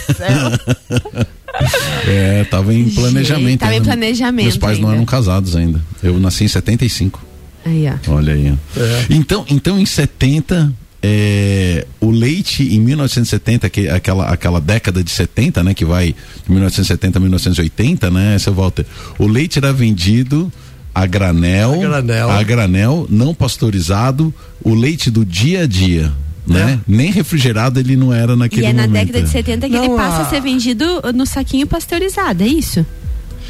É, 2.06 2.44
tava 2.44 2.74
em 2.74 2.88
planejamento. 2.90 3.60
Tava 3.60 3.74
em 3.74 3.82
planejamento. 3.82 4.44
Meus 4.44 4.56
pais 4.56 4.76
ainda. 4.76 4.86
não 4.86 4.94
eram 4.94 5.04
casados 5.04 5.56
ainda. 5.56 5.80
Eu 6.02 6.18
nasci 6.18 6.44
em 6.44 6.48
75. 6.48 7.20
Aí, 7.64 7.86
ó. 7.86 8.12
Olha 8.12 8.32
aí. 8.32 8.46
É. 8.48 9.06
Então, 9.10 9.44
então, 9.48 9.78
em 9.78 9.84
70, 9.84 10.72
é, 11.02 11.86
o 12.00 12.10
leite 12.10 12.62
em 12.62 12.80
1970, 12.80 13.68
que 13.70 13.88
aquela 13.88 14.28
aquela 14.28 14.60
década 14.60 15.02
de 15.02 15.10
70, 15.10 15.62
né, 15.62 15.74
que 15.74 15.84
vai 15.84 16.14
de 16.44 16.50
1970 16.50 17.18
a 17.18 17.20
1980, 17.20 18.10
né, 18.10 18.38
seu 18.38 18.54
Walter. 18.54 18.86
O 19.18 19.26
leite 19.26 19.58
era 19.58 19.72
vendido 19.72 20.52
a 20.94 21.06
granel, 21.06 21.74
a 21.74 21.76
granel, 21.76 22.30
a 22.30 22.42
granel 22.42 23.06
não 23.08 23.34
pasteurizado, 23.34 24.34
o 24.62 24.74
leite 24.74 25.10
do 25.10 25.24
dia 25.24 25.62
a 25.62 25.66
dia 25.66 26.12
né? 26.50 26.78
É. 26.78 26.78
Nem 26.86 27.10
refrigerado 27.10 27.78
ele 27.78 27.96
não 27.96 28.12
era 28.12 28.36
naquele 28.36 28.66
momento. 28.66 28.78
E 28.78 28.82
é 28.82 28.86
na 28.86 28.92
década 28.92 29.22
de 29.22 29.30
70 29.30 29.68
que 29.68 29.74
não, 29.74 29.84
ele 29.84 29.94
passa 29.94 30.18
a... 30.18 30.22
a 30.22 30.30
ser 30.30 30.40
vendido 30.40 30.84
no 31.14 31.24
saquinho 31.24 31.66
pasteurizado, 31.66 32.42
é 32.42 32.46
isso? 32.46 32.84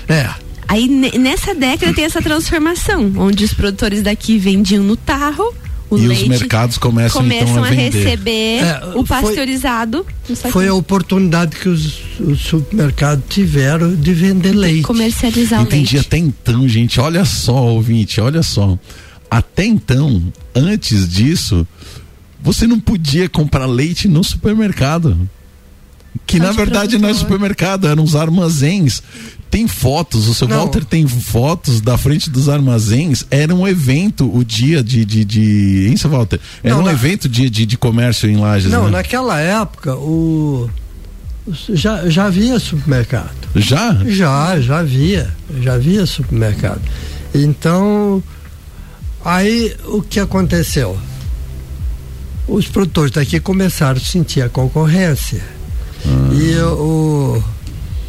É. 0.09 0.29
Aí 0.69 0.87
nessa 1.19 1.55
década 1.55 1.93
tem 1.93 2.05
essa 2.05 2.23
transformação, 2.23 3.13
onde 3.17 3.45
os 3.45 3.53
produtores 3.53 4.03
daqui 4.03 4.39
vendiam 4.39 4.85
no 4.85 4.97
tarro, 4.97 5.53
o 5.91 5.99
e 5.99 6.07
leite 6.07 6.23
os 6.23 6.29
mercados 6.29 6.79
começam, 6.79 7.21
começam 7.21 7.51
então, 7.51 7.65
a, 7.65 7.67
a 7.67 7.71
receber 7.71 8.63
é, 8.63 8.81
o 8.95 9.05
pasteurizado. 9.05 10.07
Foi, 10.23 10.51
foi, 10.51 10.69
a 10.69 10.75
oportunidade 10.75 11.57
que 11.57 11.69
os, 11.69 11.99
os 12.21 12.41
supermercados 12.41 13.25
tiveram 13.29 13.93
de 13.97 14.15
vender 14.15 14.53
leite. 14.53 14.83
Comercializar 14.83 15.63
Entendi 15.63 15.95
o 15.95 15.99
leite. 15.99 16.07
até 16.07 16.19
então, 16.19 16.69
gente. 16.69 17.01
Olha 17.01 17.25
só, 17.25 17.65
ouvinte, 17.65 18.21
olha 18.21 18.43
só. 18.43 18.79
Até 19.29 19.65
então, 19.65 20.23
antes 20.55 21.09
disso, 21.09 21.67
você 22.43 22.67
não 22.67 22.81
podia 22.81 23.29
comprar 23.29 23.67
leite 23.67 24.09
no 24.09 24.23
supermercado. 24.25 25.29
Que 26.27 26.39
na 26.39 26.53
verdade 26.53 26.99
não 26.99 27.09
é 27.09 27.15
supermercado, 27.15 27.87
eram 27.87 28.03
os 28.03 28.17
armazéns. 28.17 29.03
Tem 29.51 29.67
fotos, 29.67 30.29
o 30.29 30.35
seu 30.35 30.47
não. 30.47 30.59
Walter 30.59 30.85
tem 30.85 31.07
fotos 31.07 31.81
da 31.81 31.99
frente 31.99 32.31
dos 32.31 32.49
armazéns. 32.49 33.27
Era 33.31 33.53
um 33.55 33.67
evento 33.67 34.31
o 34.33 34.45
dia 34.45 34.83
de. 34.83 35.05
de, 35.05 35.25
de 35.25 35.87
hein, 35.89 35.97
seu 35.97 36.09
Walter? 36.09 36.39
Era 36.63 36.75
não, 36.75 36.83
um 36.83 36.85
na... 36.85 36.93
evento 36.93 37.29
de, 37.29 37.51
de, 37.51 37.67
de, 37.67 37.77
comércio 37.77 38.31
em 38.31 38.37
Lages. 38.37 38.71
Não, 38.71 38.85
né? 38.85 38.91
naquela 38.91 39.41
época 39.41 39.97
o. 39.97 40.71
Já, 41.69 42.09
já 42.09 42.27
havia 42.27 42.61
supermercado. 42.61 43.49
Já? 43.57 43.95
Já, 44.07 44.61
já 44.61 44.79
havia. 44.79 45.35
Já 45.61 45.75
havia 45.75 46.07
supermercado. 46.07 46.83
Então, 47.35 48.23
aí 49.25 49.75
o 49.87 50.01
que 50.01 50.21
aconteceu? 50.21 50.97
Os 52.51 52.67
produtores 52.67 53.13
daqui 53.13 53.39
começaram 53.39 53.97
a 53.97 54.05
sentir 54.05 54.43
a 54.43 54.49
concorrência. 54.49 55.43
Ah. 56.05 56.35
E 56.35 56.57
o, 56.59 57.43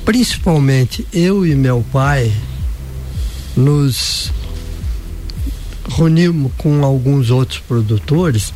principalmente 0.04 1.06
eu 1.14 1.46
e 1.46 1.56
meu 1.56 1.86
pai 1.92 2.32
nos 3.56 4.32
reunimos 5.90 6.52
com 6.58 6.84
alguns 6.84 7.30
outros 7.30 7.60
produtores 7.60 8.54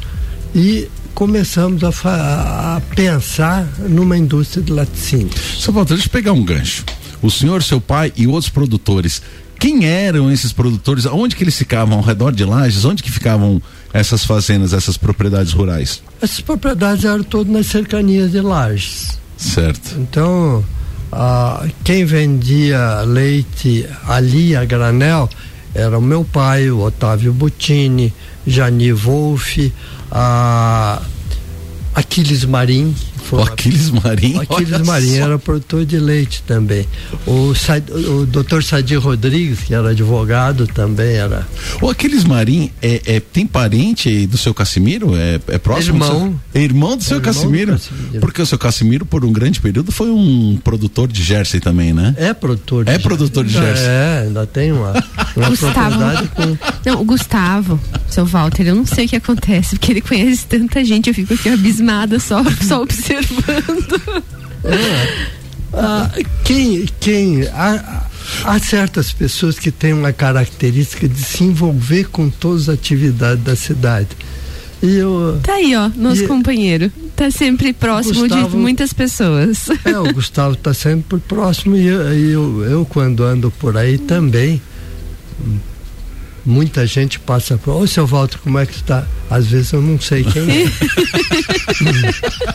e 0.56 0.90
começamos 1.14 1.84
a, 1.84 2.76
a 2.78 2.82
pensar 2.96 3.68
numa 3.80 4.18
indústria 4.18 4.64
de 4.64 4.72
laticínio. 4.72 5.32
Só 5.38 5.72
falta, 5.72 5.94
deixa 5.94 6.08
eu 6.08 6.12
pegar 6.12 6.32
um 6.34 6.44
gancho. 6.44 6.84
O 7.22 7.30
senhor, 7.30 7.62
seu 7.64 7.80
pai 7.80 8.12
e 8.16 8.28
outros 8.28 8.50
produtores 8.50 9.22
quem 9.66 9.84
eram 9.84 10.32
esses 10.32 10.54
produtores? 10.54 11.08
Onde 11.08 11.36
que 11.36 11.44
eles 11.44 11.58
ficavam? 11.58 11.98
Ao 11.98 12.04
redor 12.04 12.32
de 12.32 12.46
Lages? 12.46 12.86
Onde 12.86 13.02
que 13.02 13.12
ficavam 13.12 13.60
essas 13.92 14.24
fazendas, 14.24 14.74
essas 14.74 14.96
propriedades 14.96 15.54
rurais? 15.54 16.04
Essas 16.22 16.40
propriedades 16.40 17.04
eram 17.04 17.24
todas 17.24 17.52
nas 17.52 17.66
cercanias 17.66 18.32
de 18.32 18.42
Lages. 18.42 19.20
Certo. 19.36 19.96
Então, 19.98 20.64
ah, 21.12 21.66
quem 21.84 22.06
vendia 22.06 23.02
leite 23.08 23.90
ali 24.08 24.56
a 24.56 24.64
granel 24.64 25.28
era 25.74 25.98
o 25.98 26.02
meu 26.02 26.24
pai, 26.24 26.70
o 26.70 26.82
Otávio 26.82 27.34
Butini, 27.34 28.14
Jani 28.46 28.94
Wolff, 28.94 29.74
a 30.12 31.02
Aquiles 31.96 32.46
Marim, 32.46 32.94
o 33.32 33.42
Aquiles 33.42 33.90
Marim. 33.90 34.36
O 34.36 34.42
Aquiles 34.42 34.82
Marim 34.82 35.16
era 35.18 35.40
produtor 35.40 35.86
de 35.86 35.98
leite 35.98 36.44
também. 36.46 36.86
O, 37.26 37.54
o 38.10 38.26
doutor 38.26 38.64
Sadir 38.64 39.00
Rodrigues, 39.00 39.60
que 39.60 39.74
era 39.74 39.90
advogado, 39.90 40.68
também 40.68 41.16
era. 41.16 41.48
O 41.82 41.90
Aquiles 41.90 42.24
Marim 42.24 42.72
é, 42.82 43.02
é 43.06 43.20
tem 43.20 43.48
parente 43.48 44.28
do 44.28 44.38
seu 44.38 44.54
Cassimiro? 44.54 45.16
É, 45.16 45.40
é 45.48 45.58
próximo? 45.58 45.96
Irmão. 46.04 46.10
Do 46.10 46.40
seu, 46.52 46.62
é 46.62 46.64
irmão 46.64 46.98
do 46.98 47.04
seu 47.04 47.18
irmão 47.18 47.34
Cassimiro? 47.34 47.72
Do 47.74 47.80
Cassimiro? 47.80 48.20
Porque 48.20 48.42
o 48.42 48.46
seu 48.46 48.58
Cassimiro, 48.58 49.06
por 49.06 49.26
um 49.26 49.32
grande 49.32 49.60
período, 49.60 49.92
foi 49.92 50.10
um 50.10 50.60
produtor 50.64 51.08
de 51.08 51.24
Jersey 51.24 51.60
também, 51.60 51.94
né? 51.94 52.14
É 52.18 52.34
produtor 52.34 52.84
de 52.86 52.92
É 52.92 52.94
Jersey. 52.94 53.08
produtor 53.10 53.46
de 53.46 53.54
Jersey. 53.54 53.86
É, 53.88 54.24
ainda 54.28 54.46
tem 54.46 54.72
uma, 54.72 54.92
uma 55.36 55.52
propriedade 55.58 56.28
com. 56.30 56.58
Não, 56.86 57.02
o 57.02 57.06
Gustavo, 57.06 57.80
seu 58.08 58.26
Walter, 58.26 58.68
eu 58.68 58.76
não 58.76 58.86
sei 58.86 59.06
o 59.06 59.10
que 59.10 59.16
acontece, 59.16 59.76
porque 59.76 59.92
ele 59.92 60.02
conhece 60.02 60.46
tanta 60.46 60.84
gente, 60.84 61.08
eu 61.08 61.14
fico 61.14 61.34
aqui 61.34 61.50
abismada 61.50 62.20
só, 62.20 62.44
só 62.62 62.82
observando 62.82 63.15
observando. 63.18 64.24
É. 64.64 65.36
Ah, 65.74 66.10
quem, 66.44 66.86
quem 67.00 67.48
há, 67.48 68.08
há, 68.46 68.60
certas 68.60 69.12
pessoas 69.12 69.60
que 69.60 69.72
têm 69.72 69.94
uma 69.94 70.14
característica 70.14 71.08
de 71.08 71.22
se 71.22 71.44
envolver 71.44 72.06
com 72.06 72.30
todas 72.30 72.70
as 72.70 72.76
atividades 72.76 73.44
da 73.44 73.56
cidade. 73.56 74.10
E 74.82 74.96
eu, 74.96 75.40
tá 75.44 75.54
aí, 75.54 75.76
ó, 75.76 75.90
nosso 75.96 76.24
e, 76.24 76.28
companheiro. 76.28 76.92
Tá 77.16 77.30
sempre 77.32 77.74
próximo 77.74 78.22
Gustavo, 78.22 78.50
de 78.50 78.58
muitas 78.58 78.94
pessoas. 78.94 79.68
É, 79.84 79.98
o 79.98 80.14
Gustavo 80.14 80.56
tá 80.56 80.74
sempre 80.74 81.20
próximo 81.20 81.76
e 81.76 81.88
eu, 81.88 82.02
eu, 82.14 82.64
eu 82.64 82.86
quando 82.86 83.24
ando 83.24 83.52
por 83.52 83.78
aí 83.78 83.98
também 83.98 84.62
muita 86.46 86.86
gente 86.86 87.20
passa 87.20 87.58
por, 87.58 87.76
ô 87.76 87.88
seu 87.88 88.06
Walter, 88.06 88.38
como 88.40 88.60
é 88.60 88.66
que 88.66 88.76
está? 88.76 89.06
Às 89.30 89.48
vezes 89.48 89.72
eu 89.72 89.82
não 89.82 90.00
sei 90.00 90.24
quem 90.24 90.44
é. 90.44 90.72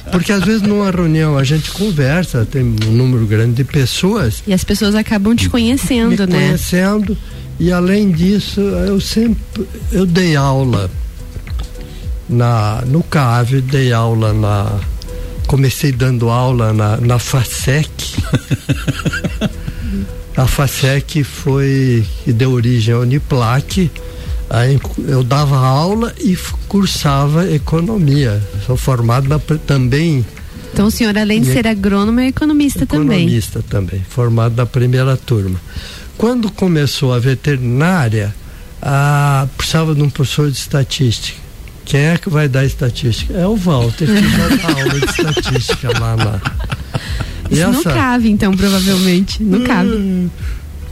Porque 0.12 0.32
às 0.32 0.44
vezes 0.44 0.62
numa 0.62 0.90
reunião 0.90 1.36
a 1.36 1.42
gente 1.42 1.70
conversa, 1.72 2.46
tem 2.46 2.62
um 2.62 2.92
número 2.92 3.26
grande 3.26 3.54
de 3.54 3.64
pessoas. 3.64 4.42
E 4.46 4.54
as 4.54 4.62
pessoas 4.62 4.94
acabam 4.94 5.34
te 5.34 5.48
conhecendo, 5.48 6.26
né? 6.26 6.46
Conhecendo. 6.46 7.18
E 7.58 7.72
além 7.72 8.10
disso, 8.10 8.60
eu 8.60 9.00
sempre 9.00 9.66
eu 9.90 10.06
dei 10.06 10.36
aula 10.36 10.90
na 12.28 12.82
no 12.86 13.02
CAV, 13.02 13.60
dei 13.60 13.92
aula 13.92 14.32
na 14.32 14.80
comecei 15.46 15.90
dando 15.90 16.30
aula 16.30 16.72
na, 16.72 16.96
na 16.98 17.18
FASEC 17.18 17.90
A 20.40 20.46
FASEC 20.46 21.22
foi 21.22 22.02
que 22.24 22.32
deu 22.32 22.52
origem 22.52 22.94
à 22.94 22.98
Uniplac. 23.00 23.90
Aí 24.48 24.80
eu 25.06 25.22
dava 25.22 25.58
aula 25.58 26.14
e 26.18 26.34
cursava 26.66 27.46
economia. 27.52 28.42
Sou 28.64 28.74
formado 28.74 29.28
na, 29.28 29.38
também. 29.38 30.24
Então 30.72 30.86
o 30.86 30.90
senhor, 30.90 31.18
além 31.18 31.42
de 31.42 31.52
ser 31.52 31.66
agrônomo, 31.66 32.20
é 32.20 32.28
economista, 32.28 32.86
também? 32.86 33.18
Economista 33.18 33.62
também, 33.68 34.02
formado 34.08 34.56
na 34.56 34.64
primeira 34.64 35.14
turma. 35.14 35.60
Quando 36.16 36.50
começou 36.50 37.12
a 37.12 37.18
veterinária, 37.18 38.34
a, 38.80 39.46
precisava 39.58 39.94
de 39.94 40.00
um 40.00 40.08
professor 40.08 40.50
de 40.50 40.56
estatística. 40.56 41.38
Quem 41.84 42.00
é 42.00 42.16
que 42.16 42.30
vai 42.30 42.48
dar 42.48 42.64
estatística? 42.64 43.34
É 43.34 43.46
o 43.46 43.56
Walter, 43.56 44.06
que 44.06 44.36
vai 44.38 44.56
dar 44.56 44.70
aula 44.70 45.00
de 45.00 45.04
estatística 45.10 46.00
lá 46.00 46.16
na. 46.16 46.40
Isso 47.50 47.60
essa... 47.62 47.72
não 47.72 47.82
cabe, 47.82 48.30
então, 48.30 48.52
provavelmente. 48.56 49.42
Não 49.42 49.62
cabe. 49.64 49.90
Hum, 49.90 50.30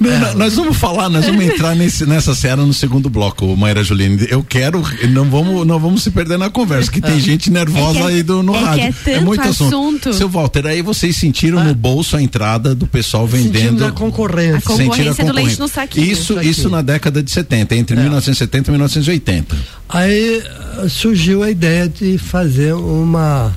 É. 0.01 0.35
Nós 0.35 0.55
vamos 0.55 0.77
falar, 0.77 1.09
nós 1.09 1.27
vamos 1.27 1.45
entrar 1.45 1.75
nesse, 1.75 2.07
nessa 2.07 2.35
cena 2.35 2.65
no 2.65 2.73
segundo 2.73 3.11
bloco, 3.11 3.57
Maíra 3.57 3.83
Juline. 3.83 4.27
Eu 4.31 4.45
quero, 4.45 4.83
não 5.09 5.25
vamos, 5.25 5.67
não 5.67 5.79
vamos 5.79 6.05
se 6.05 6.11
perder 6.11 6.39
na 6.39 6.49
conversa, 6.49 6.91
que 6.91 7.01
tem 7.01 7.17
é. 7.17 7.21
gente 7.21 7.51
nervosa 7.51 7.99
é 7.99 8.03
é, 8.03 8.07
aí 8.07 8.23
do, 8.23 8.43
no 8.43 8.55
é 8.55 8.59
rádio. 8.61 8.95
é, 9.07 9.11
é 9.11 9.21
muito 9.21 9.41
assunto. 9.43 9.75
assunto. 9.75 10.13
Seu 10.13 10.29
Walter, 10.29 10.67
aí 10.67 10.83
vocês 10.83 11.17
sentiram 11.17 11.65
no 11.65 11.75
bolso 11.75 12.17
a 12.17 12.23
entrada 12.23 12.75
do 12.75 12.87
pessoal 12.87 13.27
vendendo. 13.27 13.59
Sentindo 13.59 13.87
a 13.87 13.91
concorrência. 13.91 14.59
A 14.59 14.63
concorrência, 14.63 15.25
a 15.25 15.27
do 15.27 15.33
leite 15.33 15.59
no 15.59 15.67
saquinho. 15.67 16.07
Isso, 16.07 16.41
isso 16.41 16.71
na 16.71 16.81
década 16.81 17.21
de 17.21 17.31
70, 17.31 17.75
entre 17.75 17.97
1970 17.97 18.69
e 18.69 18.71
1980. 18.71 19.57
Aí 19.89 20.37
eh, 20.37 20.89
surgiu 20.89 21.43
a 21.43 21.51
ideia 21.51 21.89
de 21.89 22.19
fazer 22.19 22.73
uma 22.75 23.53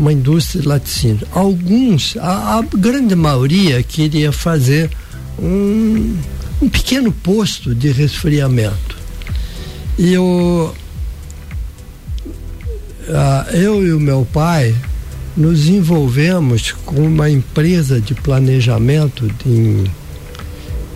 uma 0.00 0.14
indústria 0.14 0.62
de 0.62 0.66
laticínio. 0.66 1.26
Alguns, 1.30 2.16
a, 2.16 2.58
a 2.58 2.62
grande 2.62 3.14
maioria 3.14 3.82
queria 3.82 4.32
fazer 4.32 4.90
um, 5.38 6.16
um 6.62 6.68
pequeno 6.70 7.12
posto 7.12 7.74
de 7.74 7.92
resfriamento. 7.92 8.96
E 9.98 10.14
eu, 10.14 10.74
eu 13.52 13.86
e 13.86 13.92
o 13.92 14.00
meu 14.00 14.26
pai 14.32 14.74
nos 15.36 15.68
envolvemos 15.68 16.72
com 16.72 17.06
uma 17.06 17.28
empresa 17.28 18.00
de 18.00 18.14
planejamento 18.14 19.30
em, 19.44 19.84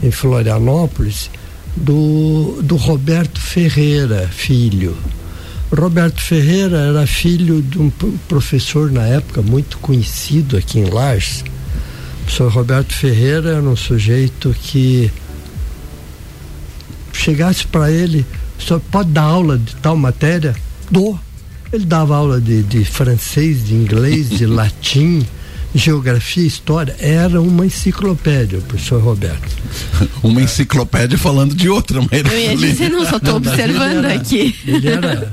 em 0.02 0.10
Florianópolis 0.10 1.30
do, 1.76 2.58
do 2.62 2.76
Roberto 2.76 3.38
Ferreira 3.38 4.30
Filho. 4.32 4.96
Roberto 5.74 6.20
Ferreira 6.20 6.78
era 6.78 7.06
filho 7.06 7.60
de 7.60 7.78
um 7.78 7.90
professor 8.28 8.90
na 8.90 9.02
época 9.06 9.42
muito 9.42 9.78
conhecido 9.78 10.56
aqui 10.56 10.78
em 10.78 10.84
Lages. 10.84 11.40
O 11.40 12.24
professor 12.24 12.52
Roberto 12.52 12.94
Ferreira 12.94 13.50
era 13.50 13.62
um 13.62 13.76
sujeito 13.76 14.54
que 14.62 15.10
chegasse 17.12 17.66
para 17.66 17.90
ele, 17.90 18.24
só 18.58 18.78
pode 18.78 19.10
dar 19.10 19.22
aula 19.22 19.58
de 19.58 19.74
tal 19.76 19.96
matéria? 19.96 20.54
Dou. 20.90 21.18
Ele 21.72 21.84
dava 21.84 22.16
aula 22.16 22.40
de, 22.40 22.62
de 22.62 22.84
francês, 22.84 23.66
de 23.66 23.74
inglês, 23.74 24.28
de 24.28 24.46
latim, 24.46 25.26
geografia, 25.74 26.46
história. 26.46 26.94
Era 27.00 27.40
uma 27.40 27.66
enciclopédia, 27.66 28.58
o 28.58 28.62
professor 28.62 29.02
Roberto. 29.02 29.56
uma 30.22 30.40
enciclopédia 30.40 31.18
falando 31.18 31.54
de 31.54 31.68
outra 31.68 32.00
maneira. 32.00 32.28
Eu 32.28 32.38
ia 32.38 32.56
dizer, 32.56 32.90
não, 32.90 33.04
só 33.04 33.16
estou 33.16 33.36
observando 33.36 34.04
era, 34.04 34.14
aqui. 34.14 34.54
Ele 34.66 34.88
era 34.88 35.32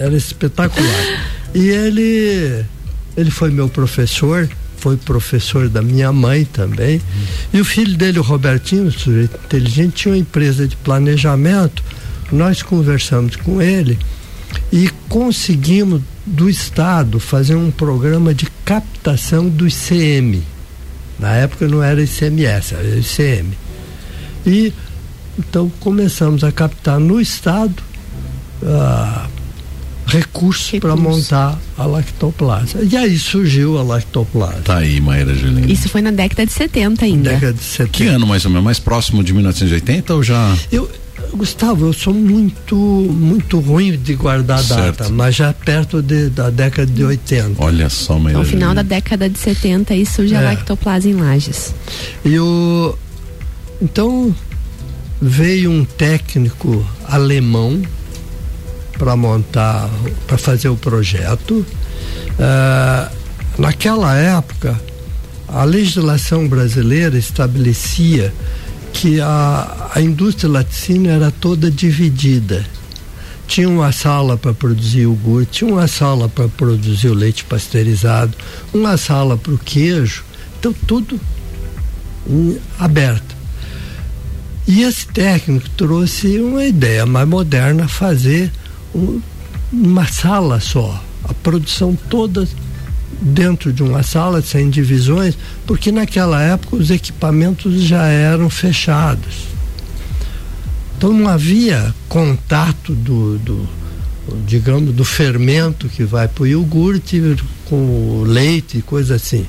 era 0.00 0.16
espetacular. 0.16 1.24
E 1.54 1.68
ele, 1.68 2.64
ele 3.16 3.30
foi 3.30 3.50
meu 3.50 3.68
professor, 3.68 4.48
foi 4.78 4.96
professor 4.96 5.68
da 5.68 5.82
minha 5.82 6.10
mãe 6.10 6.44
também. 6.44 7.00
E 7.52 7.60
o 7.60 7.64
filho 7.64 7.96
dele, 7.96 8.18
o 8.18 8.22
Robertinho, 8.22 8.88
inteligente, 8.88 9.92
tinha 9.94 10.14
uma 10.14 10.18
empresa 10.18 10.66
de 10.66 10.74
planejamento. 10.76 11.84
Nós 12.32 12.62
conversamos 12.62 13.36
com 13.36 13.60
ele 13.60 13.98
e 14.72 14.88
conseguimos 15.08 16.00
do 16.24 16.48
Estado 16.48 17.20
fazer 17.20 17.54
um 17.54 17.70
programa 17.70 18.32
de 18.32 18.46
captação 18.64 19.48
do 19.48 19.66
ICM. 19.68 20.42
Na 21.18 21.34
época 21.34 21.68
não 21.68 21.82
era 21.82 22.02
ICMS, 22.02 22.74
era 22.74 22.88
ICM. 22.96 23.52
E 24.46 24.72
então 25.38 25.70
começamos 25.80 26.42
a 26.42 26.50
captar 26.50 26.98
no 26.98 27.20
Estado. 27.20 27.82
Ah, 28.64 29.28
recursos 30.10 30.78
para 30.78 30.96
montar 30.96 31.58
a 31.78 31.86
lactoplasa. 31.86 32.80
E 32.82 32.96
aí 32.96 33.18
surgiu 33.18 33.78
a 33.78 33.82
lactoplasa. 33.82 34.60
Tá 34.64 34.78
aí, 34.78 35.00
Maíra 35.00 35.34
Juliana. 35.34 35.70
Isso 35.70 35.88
foi 35.88 36.02
na 36.02 36.10
década 36.10 36.44
de 36.44 36.52
70 36.52 37.04
ainda. 37.04 37.30
Década 37.30 37.52
de 37.52 37.62
70. 37.62 37.90
Que 37.90 38.06
ano 38.06 38.26
mais 38.26 38.44
ou 38.44 38.50
menos? 38.50 38.64
Mais 38.64 38.78
próximo 38.78 39.22
de 39.22 39.32
1980 39.32 40.14
ou 40.14 40.22
já? 40.22 40.54
Eu, 40.70 40.90
Gustavo, 41.32 41.86
eu 41.86 41.92
sou 41.92 42.12
muito 42.12 42.74
muito 42.76 43.60
ruim 43.60 43.96
de 43.96 44.14
guardar 44.14 44.58
a 44.58 44.62
data, 44.62 45.08
mas 45.08 45.36
já 45.36 45.52
perto 45.52 46.02
de, 46.02 46.28
da 46.28 46.50
década 46.50 46.90
de 46.90 47.04
80. 47.04 47.62
Olha 47.62 47.88
só, 47.88 48.18
Maíra 48.18 48.38
No 48.38 48.44
final 48.44 48.74
da 48.74 48.82
década 48.82 49.28
de 49.28 49.38
70 49.38 49.94
aí 49.94 50.04
surge 50.04 50.34
é. 50.34 50.38
a 50.38 50.40
lactoplasa 50.40 51.08
em 51.08 51.14
Lages. 51.14 51.74
E 52.24 52.38
o, 52.38 52.96
então 53.80 54.34
veio 55.20 55.70
um 55.70 55.84
técnico 55.84 56.84
alemão 57.06 57.80
para 59.00 59.16
montar, 59.16 59.88
para 60.26 60.36
fazer 60.36 60.68
o 60.68 60.76
projeto. 60.76 61.64
Uh, 62.38 63.16
naquela 63.58 64.14
época, 64.14 64.78
a 65.48 65.64
legislação 65.64 66.46
brasileira 66.46 67.16
estabelecia 67.16 68.30
que 68.92 69.18
a, 69.18 69.90
a 69.94 70.02
indústria 70.02 70.50
laticínio 70.50 71.10
era 71.10 71.30
toda 71.30 71.70
dividida. 71.70 72.62
Tinha 73.48 73.70
uma 73.70 73.90
sala 73.90 74.36
para 74.36 74.52
produzir 74.52 75.06
o 75.06 75.12
iogurte, 75.12 75.64
uma 75.64 75.88
sala 75.88 76.28
para 76.28 76.46
produzir 76.48 77.08
o 77.08 77.14
leite 77.14 77.42
pasteurizado, 77.44 78.36
uma 78.72 78.98
sala 78.98 79.38
para 79.38 79.54
o 79.54 79.58
queijo, 79.58 80.24
então 80.58 80.74
tudo 80.86 81.18
em, 82.28 82.58
aberto. 82.78 83.34
E 84.68 84.82
esse 84.82 85.06
técnico 85.06 85.70
trouxe 85.70 86.38
uma 86.38 86.66
ideia 86.66 87.06
mais 87.06 87.26
moderna, 87.26 87.88
fazer 87.88 88.52
um, 88.94 89.20
uma 89.72 90.06
sala 90.06 90.60
só, 90.60 91.02
a 91.24 91.34
produção 91.34 91.96
toda 92.08 92.46
dentro 93.20 93.72
de 93.72 93.82
uma 93.82 94.02
sala 94.02 94.40
sem 94.40 94.70
divisões, 94.70 95.36
porque 95.66 95.92
naquela 95.92 96.40
época 96.42 96.76
os 96.76 96.90
equipamentos 96.90 97.82
já 97.82 98.06
eram 98.06 98.48
fechados. 98.48 99.48
Então 100.96 101.12
não 101.12 101.28
havia 101.28 101.94
contato 102.08 102.94
do, 102.94 103.38
do 103.38 103.68
digamos, 104.46 104.94
do 104.94 105.04
fermento 105.04 105.88
que 105.88 106.04
vai 106.04 106.28
para 106.28 106.42
o 106.42 106.46
iogurte 106.46 107.36
com 107.64 107.76
o 107.76 108.24
leite 108.24 108.78
e 108.78 108.82
coisa 108.82 109.16
assim. 109.16 109.46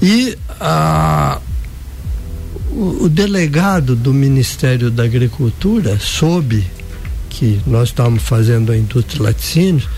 E 0.00 0.36
a, 0.60 1.40
o 2.72 3.08
delegado 3.08 3.94
do 3.94 4.12
Ministério 4.12 4.90
da 4.90 5.04
Agricultura 5.04 5.98
soube 6.00 6.64
que 7.32 7.60
nós 7.66 7.88
estávamos 7.88 8.22
fazendo 8.22 8.70
a 8.70 8.76
indústria 8.76 9.22
laticínios, 9.22 9.88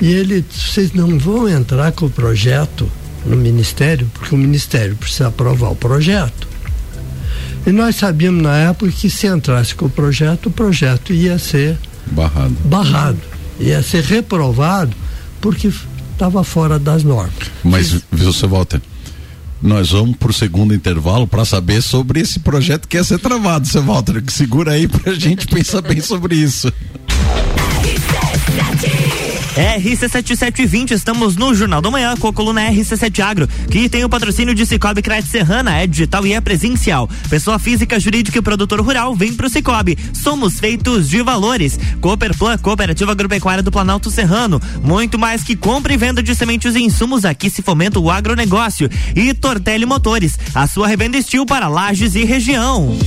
e 0.00 0.12
ele, 0.12 0.44
vocês 0.48 0.92
não 0.92 1.18
vão 1.18 1.48
entrar 1.48 1.90
com 1.92 2.06
o 2.06 2.10
projeto 2.10 2.88
no 3.26 3.36
Ministério, 3.36 4.08
porque 4.14 4.34
o 4.34 4.38
Ministério 4.38 4.94
precisa 4.96 5.28
aprovar 5.28 5.70
o 5.70 5.76
projeto. 5.76 6.48
E 7.66 7.72
nós 7.72 7.96
sabíamos 7.96 8.42
na 8.42 8.56
época 8.56 8.92
que 8.92 9.10
se 9.10 9.26
entrasse 9.26 9.74
com 9.74 9.86
o 9.86 9.90
projeto, 9.90 10.46
o 10.46 10.50
projeto 10.50 11.12
ia 11.12 11.38
ser 11.38 11.78
barrado. 12.06 12.54
Barrado. 12.64 13.20
Ia 13.58 13.82
ser 13.82 14.04
reprovado 14.04 14.94
porque 15.40 15.72
estava 16.12 16.44
fora 16.44 16.78
das 16.78 17.02
normas. 17.02 17.50
Mas, 17.62 18.02
viu, 18.12 18.32
seu 18.32 18.48
Walter? 18.48 18.80
Nós 19.64 19.92
vamos 19.92 20.14
para 20.16 20.30
o 20.30 20.34
segundo 20.34 20.74
intervalo 20.74 21.26
para 21.26 21.42
saber 21.42 21.80
sobre 21.80 22.20
esse 22.20 22.38
projeto 22.38 22.86
que 22.86 22.98
ia 22.98 23.02
ser 23.02 23.18
travado, 23.18 23.66
seu 23.66 23.82
Walter. 23.82 24.22
Segura 24.28 24.72
aí 24.72 24.86
para 24.86 25.12
a 25.12 25.14
gente 25.14 25.46
pensar 25.48 25.80
bem 25.80 26.02
sobre 26.02 26.36
isso. 26.36 26.70
RC7720, 29.54 30.90
estamos 30.90 31.36
no 31.36 31.54
Jornal 31.54 31.80
da 31.80 31.88
Manhã 31.88 32.16
com 32.16 32.26
a 32.26 32.32
coluna 32.32 32.68
RC7 32.72 33.20
Agro, 33.20 33.48
que 33.70 33.88
tem 33.88 34.04
o 34.04 34.08
patrocínio 34.08 34.52
de 34.52 34.66
Cicobi 34.66 35.00
Crédito 35.00 35.30
Serrana, 35.30 35.78
é 35.78 35.86
digital 35.86 36.26
e 36.26 36.32
é 36.32 36.40
presencial. 36.40 37.08
Pessoa 37.30 37.56
física, 37.56 38.00
jurídica 38.00 38.36
e 38.36 38.42
produtor 38.42 38.80
rural, 38.80 39.14
vem 39.14 39.32
pro 39.32 39.48
Cicobi. 39.48 39.96
Somos 40.12 40.58
feitos 40.58 41.08
de 41.08 41.22
valores. 41.22 41.78
Cooperplan, 42.00 42.58
Cooperativa 42.58 43.12
Agropecuária 43.12 43.62
do 43.62 43.70
Planalto 43.70 44.10
Serrano. 44.10 44.60
Muito 44.82 45.20
mais 45.20 45.44
que 45.44 45.54
compra 45.54 45.94
e 45.94 45.96
venda 45.96 46.20
de 46.20 46.34
sementes 46.34 46.74
e 46.74 46.80
insumos, 46.80 47.24
aqui 47.24 47.48
se 47.48 47.62
fomenta 47.62 48.00
o 48.00 48.10
agronegócio. 48.10 48.90
E 49.14 49.32
Tortelli 49.34 49.86
Motores, 49.86 50.36
a 50.52 50.66
sua 50.66 50.88
revenda 50.88 51.16
estil 51.16 51.46
para 51.46 51.68
lajes 51.68 52.16
e 52.16 52.24
região. 52.24 52.98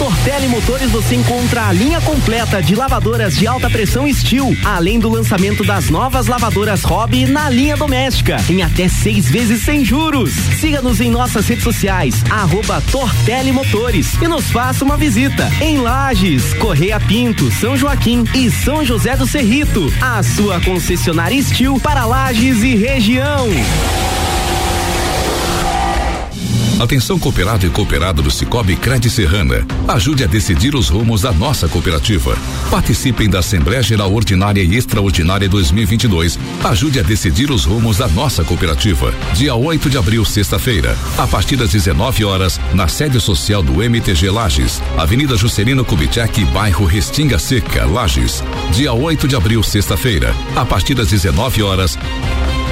Tortelli 0.00 0.48
Motores 0.48 0.90
você 0.90 1.14
encontra 1.14 1.66
a 1.66 1.72
linha 1.72 2.00
completa 2.00 2.62
de 2.62 2.74
lavadoras 2.74 3.36
de 3.36 3.46
alta 3.46 3.68
pressão 3.68 4.10
Steel, 4.10 4.56
além 4.64 4.98
do 4.98 5.10
lançamento 5.10 5.62
das 5.62 5.90
novas 5.90 6.26
lavadoras 6.26 6.82
Hobby 6.82 7.26
na 7.26 7.50
linha 7.50 7.76
doméstica, 7.76 8.38
em 8.48 8.62
até 8.62 8.88
seis 8.88 9.28
vezes 9.28 9.62
sem 9.62 9.84
juros. 9.84 10.30
Siga-nos 10.58 11.02
em 11.02 11.10
nossas 11.10 11.46
redes 11.46 11.64
sociais, 11.64 12.24
arroba 12.30 12.82
Tortelli 12.90 13.52
Motores 13.52 14.14
e 14.22 14.26
nos 14.26 14.50
faça 14.50 14.86
uma 14.86 14.96
visita 14.96 15.46
em 15.60 15.76
Lages, 15.76 16.54
Correia 16.54 16.98
Pinto, 16.98 17.50
São 17.52 17.76
Joaquim 17.76 18.24
e 18.34 18.50
São 18.50 18.82
José 18.82 19.14
do 19.18 19.26
Cerrito. 19.26 19.92
A 20.00 20.22
sua 20.22 20.62
concessionária 20.62 21.42
Steel 21.42 21.78
para 21.78 22.06
Lages 22.06 22.62
e 22.62 22.74
região. 22.74 23.50
Atenção 26.80 27.18
cooperado 27.18 27.66
e 27.66 27.68
cooperado 27.68 28.22
do 28.22 28.30
Cicobi 28.30 28.74
Cred 28.74 29.10
Serrana. 29.10 29.66
Ajude 29.86 30.24
a 30.24 30.26
decidir 30.26 30.74
os 30.74 30.88
rumos 30.88 31.20
da 31.20 31.30
nossa 31.30 31.68
cooperativa. 31.68 32.34
Participem 32.70 33.28
da 33.28 33.40
Assembleia 33.40 33.82
Geral 33.82 34.10
Ordinária 34.10 34.62
e 34.62 34.76
Extraordinária 34.76 35.46
2022. 35.46 36.38
Ajude 36.64 36.98
a 36.98 37.02
decidir 37.02 37.50
os 37.50 37.66
rumos 37.66 37.98
da 37.98 38.08
nossa 38.08 38.42
cooperativa. 38.44 39.12
Dia 39.34 39.54
8 39.54 39.90
de 39.90 39.98
abril, 39.98 40.24
sexta-feira, 40.24 40.96
a 41.18 41.26
partir 41.26 41.56
das 41.56 41.68
19 41.68 42.24
horas, 42.24 42.58
na 42.72 42.88
sede 42.88 43.20
social 43.20 43.62
do 43.62 43.82
MTG 43.82 44.30
Lages, 44.30 44.80
Avenida 44.96 45.36
Juscelino 45.36 45.84
Kubitschek, 45.84 46.46
bairro 46.46 46.86
Restinga 46.86 47.38
Seca, 47.38 47.84
Lages. 47.84 48.42
Dia 48.72 48.94
8 48.94 49.28
de 49.28 49.36
abril, 49.36 49.62
sexta-feira, 49.62 50.34
a 50.56 50.64
partir 50.64 50.94
das 50.94 51.08
19 51.08 51.62
horas, 51.62 51.98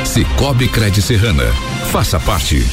Cicobi 0.02 0.66
Cred 0.66 1.02
Serrana. 1.02 1.44
Faça 1.92 2.18
parte. 2.18 2.64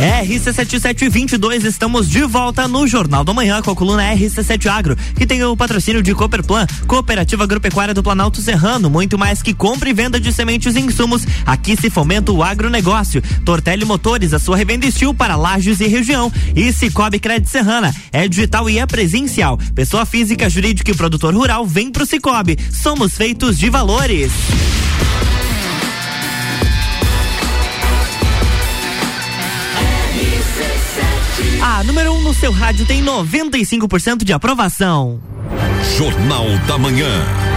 RC7722, 0.00 1.64
estamos 1.64 2.08
de 2.08 2.22
volta 2.22 2.66
no 2.66 2.86
Jornal 2.86 3.22
da 3.22 3.34
Manhã 3.34 3.60
com 3.60 3.70
a 3.70 3.76
coluna 3.76 4.02
RC7 4.14 4.66
Agro, 4.66 4.96
que 5.14 5.26
tem 5.26 5.44
o 5.44 5.54
patrocínio 5.54 6.02
de 6.02 6.14
Cooperplan, 6.14 6.66
Cooperativa 6.86 7.44
Agropecuária 7.44 7.92
do 7.92 8.02
Planalto 8.02 8.40
Serrano, 8.40 8.88
muito 8.88 9.18
mais 9.18 9.42
que 9.42 9.52
compra 9.52 9.90
e 9.90 9.92
venda 9.92 10.18
de 10.18 10.32
sementes 10.32 10.74
e 10.74 10.80
insumos. 10.80 11.26
Aqui 11.44 11.76
se 11.76 11.90
fomenta 11.90 12.32
o 12.32 12.42
agronegócio. 12.42 13.20
Tortelli 13.44 13.84
Motores, 13.84 14.32
a 14.32 14.38
sua 14.38 14.56
revenda 14.56 14.86
estil 14.86 15.12
para 15.12 15.36
lajes 15.36 15.80
e 15.80 15.86
região. 15.86 16.32
E 16.56 16.72
Cicobi 16.72 17.18
Crédito 17.18 17.50
Serrana, 17.50 17.94
é 18.10 18.26
digital 18.26 18.70
e 18.70 18.78
é 18.78 18.86
presencial. 18.86 19.58
Pessoa 19.74 20.06
física, 20.06 20.48
jurídica 20.48 20.90
e 20.90 20.94
produtor 20.94 21.34
rural, 21.34 21.66
vem 21.66 21.90
pro 21.90 22.06
Cicobi. 22.06 22.58
Somos 22.72 23.16
feitos 23.16 23.58
de 23.58 23.68
valores. 23.68 24.32
A 31.62 31.84
número 31.84 32.12
1 32.12 32.16
um 32.16 32.22
no 32.22 32.34
seu 32.34 32.50
rádio 32.50 32.86
tem 32.86 33.04
95% 33.04 34.24
de 34.24 34.32
aprovação. 34.32 35.20
Jornal 35.96 36.46
da 36.66 36.78
Manhã. 36.78 37.49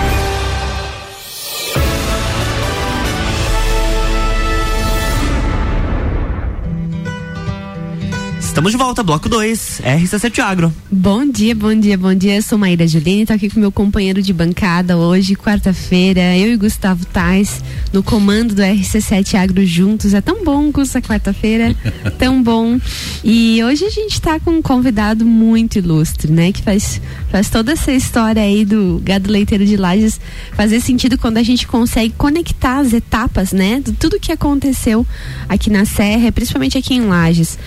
Estamos 8.53 8.71
de 8.71 8.77
volta, 8.77 9.01
bloco 9.01 9.27
2, 9.27 9.81
RC7 9.83 10.37
Agro. 10.37 10.71
Bom 10.91 11.25
dia, 11.25 11.55
bom 11.55 11.73
dia, 11.73 11.97
bom 11.97 12.13
dia. 12.13 12.35
Eu 12.35 12.41
sou 12.43 12.55
Maíra 12.55 12.87
Juline, 12.87 13.25
tô 13.25 13.33
aqui 13.33 13.49
com 13.49 13.59
meu 13.59 13.71
companheiro 13.71 14.21
de 14.21 14.31
bancada 14.31 14.95
hoje, 14.95 15.35
quarta-feira. 15.35 16.37
Eu 16.37 16.53
e 16.53 16.55
Gustavo 16.55 17.03
Tais, 17.07 17.63
no 17.91 18.03
comando 18.03 18.53
do 18.53 18.61
RC7 18.61 19.33
Agro 19.39 19.65
juntos. 19.65 20.13
É 20.13 20.21
tão 20.21 20.45
bom, 20.45 20.71
Gusta, 20.71 21.01
quarta-feira. 21.01 21.75
tão 22.19 22.43
bom. 22.43 22.79
E 23.23 23.59
hoje 23.63 23.85
a 23.85 23.89
gente 23.89 24.21
tá 24.21 24.39
com 24.39 24.51
um 24.51 24.61
convidado 24.61 25.25
muito 25.25 25.79
ilustre, 25.79 26.31
né? 26.31 26.51
Que 26.51 26.61
faz, 26.61 27.01
faz 27.31 27.49
toda 27.49 27.71
essa 27.71 27.91
história 27.91 28.43
aí 28.43 28.63
do 28.63 29.01
gado 29.03 29.31
leiteiro 29.31 29.65
de 29.65 29.75
Lages 29.75 30.21
fazer 30.51 30.79
sentido 30.79 31.17
quando 31.17 31.39
a 31.39 31.43
gente 31.43 31.65
consegue 31.65 32.13
conectar 32.15 32.77
as 32.77 32.93
etapas, 32.93 33.51
né? 33.51 33.81
De 33.83 33.93
tudo 33.93 34.19
que 34.19 34.31
aconteceu 34.31 35.03
aqui 35.49 35.71
na 35.71 35.85
Serra, 35.85 36.31
principalmente 36.31 36.77
aqui 36.77 36.93
em 36.93 37.01
Lages. 37.01 37.57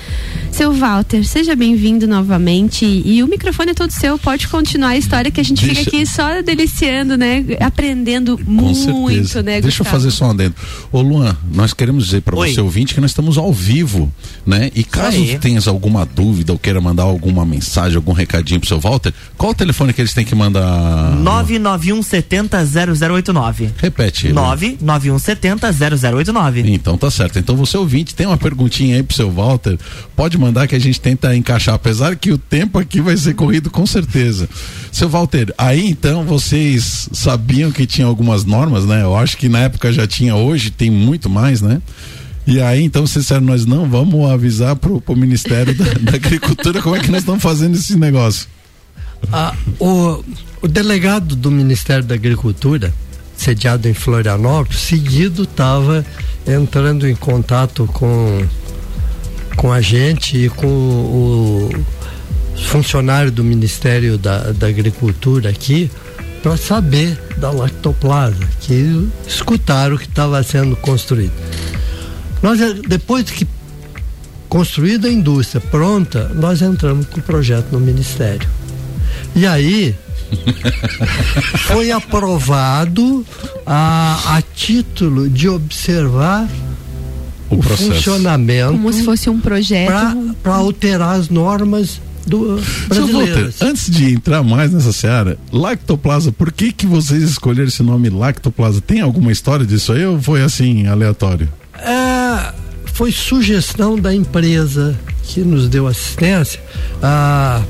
Seu 0.53 0.77
Walter, 0.87 1.25
seja 1.25 1.57
bem-vindo 1.57 2.07
novamente. 2.07 2.85
E 2.85 3.21
o 3.21 3.27
microfone 3.27 3.73
é 3.73 3.75
todo 3.75 3.91
seu, 3.91 4.17
pode 4.17 4.47
continuar 4.47 4.91
a 4.91 4.97
história 4.97 5.33
que 5.33 5.41
a 5.41 5.45
gente 5.45 5.67
Deixa... 5.67 5.81
fica 5.83 5.97
aqui 5.97 6.07
só 6.07 6.41
deliciando, 6.43 7.17
né? 7.17 7.45
Aprendendo 7.59 8.39
Com 8.39 8.53
muito, 8.53 8.77
certeza. 9.09 9.43
né? 9.43 9.61
Deixa 9.61 9.79
Gustavo? 9.83 9.89
eu 9.89 9.93
fazer 9.93 10.11
só 10.13 10.27
um 10.27 10.31
adendo. 10.31 10.55
Ô 10.93 11.01
Luan, 11.01 11.37
nós 11.53 11.75
queremos 11.75 12.05
dizer 12.05 12.23
para 12.23 12.37
você 12.37 12.61
ouvinte 12.61 12.95
que 12.95 13.01
nós 13.01 13.11
estamos 13.11 13.37
ao 13.37 13.53
vivo, 13.53 14.13
né? 14.47 14.71
E 14.77 14.85
caso 14.85 15.19
tenhas 15.41 15.67
alguma 15.67 16.07
dúvida 16.07 16.53
ou 16.53 16.59
queira 16.59 16.81
mandar 16.81 17.03
alguma 17.03 17.45
mensagem, 17.45 17.97
algum 17.97 18.13
recadinho 18.13 18.61
pro 18.61 18.69
seu 18.69 18.79
Walter, 18.79 19.13
qual 19.37 19.51
o 19.51 19.55
telefone 19.55 19.93
que 19.93 20.01
eles 20.01 20.15
têm 20.15 20.25
que 20.25 20.37
mandar? 20.37 21.17
991 21.17 22.01
70 22.01 22.65
0089. 22.65 23.71
Repete. 23.77 24.29
Luan. 24.29 24.51
991 24.51 25.19
70 25.19 25.73
0089. 25.73 26.61
Então 26.71 26.97
tá 26.97 27.11
certo. 27.11 27.41
Então 27.41 27.57
você 27.57 27.77
ouvinte, 27.77 28.15
tem 28.15 28.29
uma 28.29 28.39
perguntinha 28.39 28.95
aí 28.95 29.03
pro 29.03 29.17
seu 29.17 29.33
Walter, 29.33 29.77
pode 30.15 30.39
mandar 30.39 30.66
que 30.67 30.75
a 30.75 30.79
gente 30.79 31.01
tenta 31.01 31.35
encaixar, 31.35 31.75
apesar 31.75 32.17
que 32.17 32.33
o 32.33 32.39
tempo 32.39 32.79
aqui 32.79 33.01
vai 33.01 33.17
ser 33.17 33.35
corrido 33.35 33.71
com 33.71 33.87
certeza. 33.87 34.49
Seu 34.93 35.09
Walter, 35.09 35.53
aí 35.57 35.89
então 35.89 36.25
vocês 36.25 37.09
sabiam 37.13 37.71
que 37.71 37.87
tinha 37.87 38.07
algumas 38.07 38.45
normas, 38.45 38.85
né? 38.85 39.03
Eu 39.03 39.17
acho 39.17 39.37
que 39.37 39.49
na 39.49 39.61
época 39.61 39.93
já 39.93 40.07
tinha, 40.07 40.35
hoje 40.35 40.71
tem 40.71 40.91
muito 40.91 41.29
mais, 41.29 41.61
né? 41.61 41.81
E 42.47 42.61
aí 42.61 42.83
então 42.83 43.07
vocês 43.07 43.25
disseram, 43.25 43.45
nós 43.45 43.67
não 43.67 43.89
vamos 43.89 44.31
avisar 44.31 44.77
pro, 44.77 45.01
pro 45.01 45.17
Ministério 45.17 45.75
da, 45.75 45.85
da 45.85 46.15
Agricultura 46.15 46.81
como 46.81 46.97
é 46.97 47.01
que 47.01 47.11
nós 47.11 47.21
estamos 47.21 47.43
fazendo 47.43 47.75
esse 47.75 47.97
negócio. 47.97 48.49
Ah, 49.33 49.55
o, 49.81 50.23
o 50.63 50.69
delegado 50.69 51.35
do 51.35 51.51
Ministério 51.51 52.05
da 52.05 52.15
Agricultura, 52.15 52.95
sediado 53.37 53.89
em 53.89 53.95
Florianópolis, 53.95 54.81
seguido 54.81 55.43
estava 55.43 56.05
entrando 56.47 57.09
em 57.09 57.15
contato 57.15 57.89
com, 57.93 58.45
com 59.57 59.73
a 59.73 59.81
gente 59.81 60.37
e 60.37 60.49
com 60.49 60.67
o 60.67 61.71
funcionário 62.67 63.31
do 63.31 63.43
Ministério 63.43 64.19
da, 64.19 64.53
da 64.53 64.67
Agricultura 64.69 65.51
aqui 65.51 65.91
para 66.43 66.57
saber 66.57 67.19
da 67.39 67.51
lactoplasa, 67.51 68.47
que 68.61 69.09
escutaram 69.27 69.97
o 69.97 69.99
que 69.99 70.05
estava 70.05 70.43
sendo 70.43 70.77
construído. 70.77 71.33
Nós, 72.43 72.61
eh, 72.61 72.75
depois 72.87 73.29
que 73.29 73.47
construída 74.49 75.09
a 75.09 75.13
indústria 75.13 75.61
pronta, 75.61 76.29
nós 76.35 76.63
entramos 76.63 77.07
com 77.07 77.19
o 77.19 77.23
projeto 77.23 77.67
no 77.73 77.81
Ministério. 77.81 78.49
E 79.35 79.47
aí 79.47 79.95
foi 81.67 81.91
aprovado 81.91 83.27
a, 83.67 84.37
a 84.37 84.43
título 84.43 85.29
de 85.29 85.49
observar 85.49 86.49
O 87.51 87.55
o, 87.55 87.59
processo. 87.59 87.93
funcionamento 87.93 88.73
Como 88.73 88.93
se 88.93 89.05
fosse 89.05 89.31
um 89.31 89.41
projeto. 89.41 90.35
para 90.43 90.55
alterar 90.55 91.17
as 91.17 91.29
normas 91.29 92.01
do 92.27 92.61
Walter, 92.91 93.53
antes 93.61 93.89
de 93.89 94.13
entrar 94.13 94.43
mais 94.43 94.73
nessa 94.73 94.93
seara, 94.93 95.39
lactoplasa, 95.53 96.33
por 96.33 96.51
que 96.51 96.73
que 96.73 96.85
vocês 96.85 97.23
escolheram 97.23 97.69
esse 97.69 97.83
nome 97.85 98.11
lactoplasa? 98.11 98.81
Tem 98.81 99.01
alguma 99.01 99.31
história 99.31 99.65
disso 99.65 99.93
aí 99.93 100.05
ou 100.05 100.21
foi 100.21 100.43
assim, 100.43 100.89
aleatório? 100.89 101.49
É, 101.79 102.53
foi 102.87 103.13
sugestão 103.13 103.97
da 103.97 104.13
empresa 104.13 104.99
que 105.23 105.41
nos 105.41 105.69
deu 105.69 105.87
assistência. 105.87 106.61
Ah, 107.03 107.63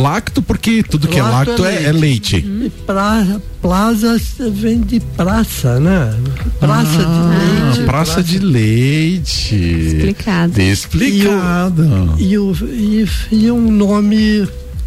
Lacto, 0.00 0.40
porque 0.42 0.82
tudo 0.82 1.08
que 1.08 1.20
Lacto 1.20 1.50
é 1.50 1.52
lacto 1.52 1.64
é 1.66 1.74
é, 1.74 1.84
é 1.88 1.92
leite. 1.92 2.36
e 2.36 2.70
pra, 2.86 3.26
plaza 3.60 4.16
vem 4.52 4.80
de 4.80 5.00
praça, 5.00 5.80
né? 5.80 6.14
Praça 6.60 6.98
de 6.98 7.04
Ah, 7.04 7.64
leite. 7.72 7.84
praça 7.84 8.22
de 8.22 8.38
leite. 8.38 9.54
Explicado. 9.56 10.60
Explicado. 10.60 12.14
E, 12.18 12.38
o, 12.38 12.52
e, 12.62 13.08
e 13.32 13.50
um 13.50 13.70
nome. 13.70 14.46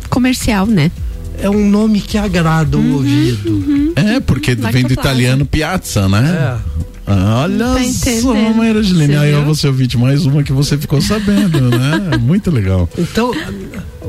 Comercial, 0.09 0.65
né? 0.65 0.91
É 1.39 1.49
um 1.49 1.69
nome 1.69 2.01
que 2.01 2.17
agrada 2.17 2.77
o 2.77 2.93
ouvido. 2.95 3.93
É, 3.95 4.19
porque 4.19 4.53
vem 4.55 4.83
do 4.83 4.93
italiano 4.93 5.45
piazza, 5.45 6.07
né? 6.07 6.57
É. 6.67 6.81
Olha 7.13 7.65
Tá 7.65 8.21
só. 8.21 8.33
Maíra 8.53 8.81
Gilene. 8.83 9.15
Aí 9.17 9.31
viu? 9.33 9.43
você 9.43 9.67
ouvinte 9.67 9.97
mais 9.97 10.25
uma 10.25 10.43
que 10.43 10.53
você 10.53 10.77
ficou 10.77 11.01
sabendo, 11.01 11.59
né? 11.61 12.17
Muito 12.19 12.51
legal. 12.51 12.87
Então, 12.97 13.31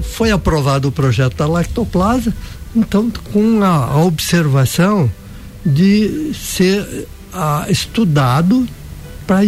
foi 0.03 0.31
aprovado 0.31 0.89
o 0.89 0.93
projeto 0.93 1.37
da 1.37 1.47
lactoplasa, 1.47 2.35
então 2.75 3.11
com 3.33 3.63
a, 3.63 3.87
a 3.87 4.05
observação 4.05 5.11
de 5.65 6.33
ser 6.35 7.07
ah, 7.33 7.67
estudado 7.69 8.67
para 9.27 9.45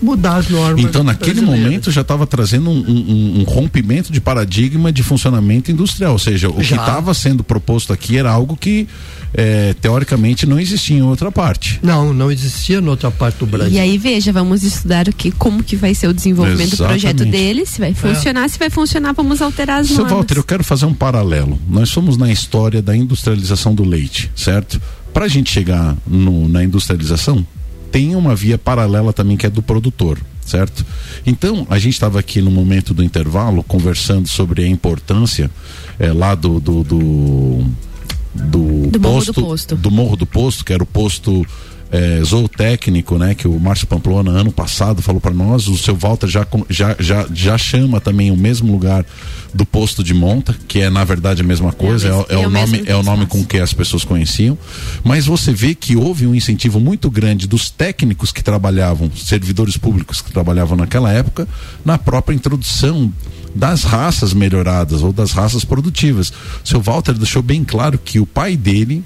mudar 0.00 0.36
as 0.36 0.48
normas. 0.48 0.84
Então, 0.84 1.02
naquele 1.02 1.40
momento, 1.40 1.90
já 1.90 2.00
estava 2.02 2.26
trazendo 2.26 2.70
um, 2.70 2.78
um- 2.78 3.40
um 3.40 3.42
rompimento 3.44 4.12
de 4.12 4.20
paradigma 4.20 4.92
de 4.92 5.02
funcionamento 5.02 5.70
industrial. 5.70 6.12
Ou 6.12 6.18
seja, 6.18 6.48
o 6.48 6.62
Já. 6.62 6.76
que 6.76 6.82
estava 6.82 7.12
sendo 7.14 7.42
proposto 7.44 7.92
aqui 7.92 8.16
era 8.16 8.30
algo 8.30 8.56
que, 8.56 8.86
eh, 9.34 9.74
teoricamente, 9.80 10.46
não 10.46 10.58
existia 10.58 10.96
em 10.96 11.02
outra 11.02 11.30
parte. 11.32 11.78
Não, 11.82 12.12
não 12.14 12.30
existia 12.30 12.80
na 12.80 12.90
outra 12.90 13.10
parte 13.10 13.38
do 13.38 13.46
Brasil. 13.46 13.74
E 13.74 13.78
aí, 13.78 13.98
veja, 13.98 14.32
vamos 14.32 14.62
estudar 14.62 15.08
o 15.08 15.12
que, 15.12 15.30
como 15.30 15.62
que 15.62 15.76
vai 15.76 15.94
ser 15.94 16.06
o 16.08 16.14
desenvolvimento 16.14 16.70
do 16.70 16.76
projeto 16.78 17.16
Exatamente. 17.22 17.30
dele, 17.30 17.66
se 17.66 17.78
vai 17.80 17.94
funcionar, 17.94 18.48
se 18.48 18.58
vai 18.58 18.70
funcionar, 18.70 19.12
vamos 19.12 19.42
alterar 19.42 19.80
as 19.80 19.88
Seu 19.88 19.96
normas. 19.98 20.12
Walter, 20.12 20.36
eu 20.38 20.44
quero 20.44 20.64
fazer 20.64 20.86
um 20.86 20.94
paralelo. 20.94 21.58
Nós 21.68 21.90
fomos 21.90 22.16
na 22.16 22.30
história 22.30 22.80
da 22.80 22.96
industrialização 22.96 23.74
do 23.74 23.84
leite, 23.84 24.30
certo? 24.36 24.80
Para 25.12 25.24
a 25.24 25.28
gente 25.28 25.50
chegar 25.50 25.96
no- 26.06 26.48
na 26.48 26.62
industrialização, 26.62 27.44
tem 27.90 28.14
uma 28.14 28.34
via 28.34 28.58
paralela 28.58 29.12
também 29.12 29.36
que 29.36 29.46
é 29.46 29.50
do 29.50 29.62
produtor, 29.62 30.18
certo? 30.44 30.84
Então, 31.26 31.66
a 31.70 31.78
gente 31.78 31.94
estava 31.94 32.18
aqui 32.18 32.40
no 32.40 32.50
momento 32.50 32.92
do 32.94 33.02
intervalo 33.02 33.62
conversando 33.62 34.28
sobre 34.28 34.64
a 34.64 34.68
importância 34.68 35.50
eh, 35.98 36.12
lá 36.12 36.34
do 36.34 36.60
do, 36.60 36.84
do, 36.84 37.64
do 38.34 38.86
Do 38.90 39.00
Morro 39.00 39.24
do 39.24 39.34
posto, 39.34 39.34
Posto. 39.42 39.76
do 39.76 39.90
Morro 39.90 40.16
do 40.16 40.26
Posto, 40.26 40.64
que 40.64 40.72
era 40.72 40.82
o 40.82 40.86
posto 40.86 41.46
eh, 41.90 42.20
zootécnico, 42.24 43.16
né, 43.16 43.34
que 43.34 43.48
o 43.48 43.58
Márcio 43.58 43.86
Pamplona 43.86 44.30
ano 44.30 44.52
passado 44.52 45.00
falou 45.00 45.20
para 45.20 45.32
nós, 45.32 45.68
o 45.68 45.76
seu 45.76 45.96
Walter 45.96 46.26
já, 46.26 46.46
já, 46.68 46.96
já, 46.98 47.26
já 47.32 47.56
chama 47.56 48.00
também 48.00 48.30
o 48.30 48.36
mesmo 48.36 48.70
lugar 48.70 49.04
do 49.54 49.64
posto 49.64 50.04
de 50.04 50.12
monta, 50.12 50.54
que 50.66 50.80
é 50.80 50.90
na 50.90 51.02
verdade 51.04 51.40
a 51.40 51.44
mesma 51.44 51.72
coisa, 51.72 52.08
é, 52.08 52.34
é 52.34 52.42
é 52.42 52.46
o 52.46 52.50
nome 52.50 52.82
é 52.86 52.94
o 52.94 53.02
nome 53.02 53.26
com 53.26 53.44
que 53.44 53.58
as 53.58 53.72
pessoas 53.72 54.04
conheciam, 54.04 54.58
mas 55.02 55.26
você 55.26 55.52
vê 55.52 55.74
que 55.74 55.96
houve 55.96 56.26
um 56.26 56.34
incentivo 56.34 56.78
muito 56.78 57.10
grande 57.10 57.46
dos 57.46 57.70
técnicos 57.70 58.32
que 58.32 58.42
trabalhavam, 58.42 59.10
servidores 59.16 59.76
públicos 59.76 60.20
que 60.20 60.30
trabalhavam 60.30 60.76
naquela 60.76 61.10
época, 61.10 61.48
na 61.84 61.96
própria 61.96 62.34
introdução 62.34 63.10
das 63.54 63.82
raças 63.82 64.34
melhoradas 64.34 65.02
ou 65.02 65.12
das 65.12 65.32
raças 65.32 65.64
produtivas. 65.64 66.30
O 66.62 66.68
seu 66.68 66.80
Walter 66.80 67.14
deixou 67.14 67.42
bem 67.42 67.64
claro 67.64 67.98
que 67.98 68.20
o 68.20 68.26
pai 68.26 68.56
dele 68.56 69.02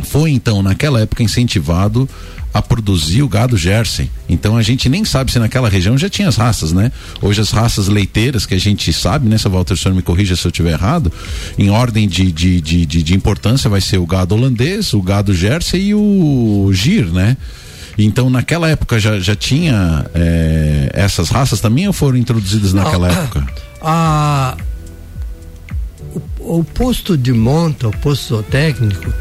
foi 0.00 0.30
então 0.30 0.62
naquela 0.62 1.00
época 1.00 1.22
incentivado 1.22 2.08
a 2.52 2.60
produzir 2.60 3.22
o 3.22 3.28
gado 3.28 3.56
Jersey. 3.56 4.10
Então 4.28 4.56
a 4.56 4.62
gente 4.62 4.88
nem 4.88 5.04
sabe 5.04 5.30
se 5.30 5.38
naquela 5.38 5.68
região 5.68 5.96
já 5.96 6.08
tinha 6.08 6.28
as 6.28 6.36
raças, 6.36 6.72
né? 6.72 6.90
Hoje 7.22 7.40
as 7.40 7.50
raças 7.50 7.86
leiteiras 7.86 8.44
que 8.44 8.54
a 8.54 8.58
gente 8.58 8.92
sabe, 8.92 9.28
né? 9.28 9.38
Se 9.38 9.46
o 9.46 9.50
Walter 9.50 9.76
senhor 9.76 9.94
me 9.94 10.02
corrija 10.02 10.34
se 10.34 10.44
eu 10.46 10.50
estiver 10.50 10.72
errado, 10.72 11.12
em 11.56 11.70
ordem 11.70 12.08
de, 12.08 12.32
de, 12.32 12.60
de, 12.60 12.86
de, 12.86 13.02
de 13.02 13.14
importância 13.14 13.70
vai 13.70 13.80
ser 13.80 13.98
o 13.98 14.06
gado 14.06 14.34
holandês, 14.34 14.92
o 14.92 15.00
gado 15.00 15.32
Jersey 15.32 15.88
e 15.88 15.94
o 15.94 16.70
Gir, 16.72 17.06
né? 17.06 17.36
Então 17.96 18.28
naquela 18.28 18.68
época 18.68 18.98
já, 18.98 19.20
já 19.20 19.36
tinha 19.36 20.06
eh, 20.14 20.90
essas 20.92 21.28
raças 21.28 21.60
também 21.60 21.86
ou 21.86 21.92
foram 21.92 22.16
introduzidas 22.18 22.72
naquela 22.72 23.08
Não. 23.08 23.22
época? 23.22 23.46
A, 23.80 24.56
o, 26.40 26.64
posto 26.64 27.16
de 27.16 27.32
monta, 27.32 27.88
o 27.88 27.96
posto 27.98 28.28
zootécnico, 28.34 29.12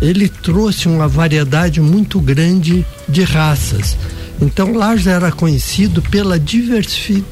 ele 0.00 0.28
trouxe 0.28 0.88
uma 0.88 1.06
variedade 1.08 1.80
muito 1.80 2.20
grande 2.20 2.84
de 3.08 3.22
raças. 3.22 3.96
Então 4.40 4.72
já 4.96 5.12
era 5.12 5.30
conhecido 5.32 6.02
pela 6.02 6.38
diversifi- 6.38 7.24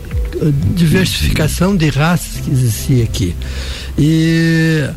diversificação 0.75 1.77
de 1.77 1.89
raças 1.91 2.41
que 2.43 2.51
existia 2.51 3.05
aqui. 3.05 3.35
E 3.99 4.89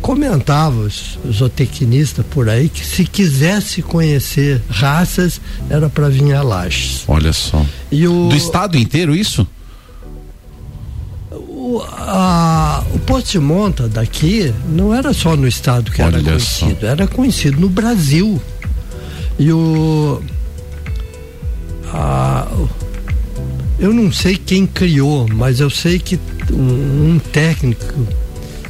comentava 0.00 0.80
os 0.80 1.18
zootecnistas 1.30 2.24
por 2.30 2.48
aí 2.48 2.68
que 2.68 2.84
se 2.84 3.04
quisesse 3.04 3.82
conhecer 3.82 4.60
raças 4.68 5.40
era 5.68 5.88
para 5.88 6.08
vir 6.08 6.34
a 6.34 6.42
Lages. 6.42 7.04
Olha 7.08 7.32
só. 7.32 7.64
O, 7.92 8.28
Do 8.28 8.36
estado 8.36 8.76
inteiro 8.76 9.14
isso? 9.14 9.46
O, 11.60 11.82
a- 11.82 12.84
o 12.94 12.98
posto 13.00 13.32
de 13.32 13.38
monta 13.40 13.88
daqui 13.88 14.54
não 14.68 14.94
era 14.94 15.12
só 15.12 15.34
no 15.36 15.48
estado 15.48 15.90
que 15.90 16.00
era 16.00 16.16
Olha 16.16 16.22
conhecido, 16.24 16.86
era 16.86 17.06
conhecido 17.08 17.60
no 17.60 17.68
Brasil. 17.68 18.40
E 19.40 19.52
o, 19.52 20.22
a- 21.92 22.46
eu 23.78 23.92
não 23.92 24.12
sei 24.12 24.36
quem 24.36 24.66
criou, 24.66 25.26
mas 25.34 25.58
eu 25.58 25.68
sei 25.68 25.98
que 25.98 26.18
um, 26.52 27.14
um 27.14 27.18
técnico 27.32 28.06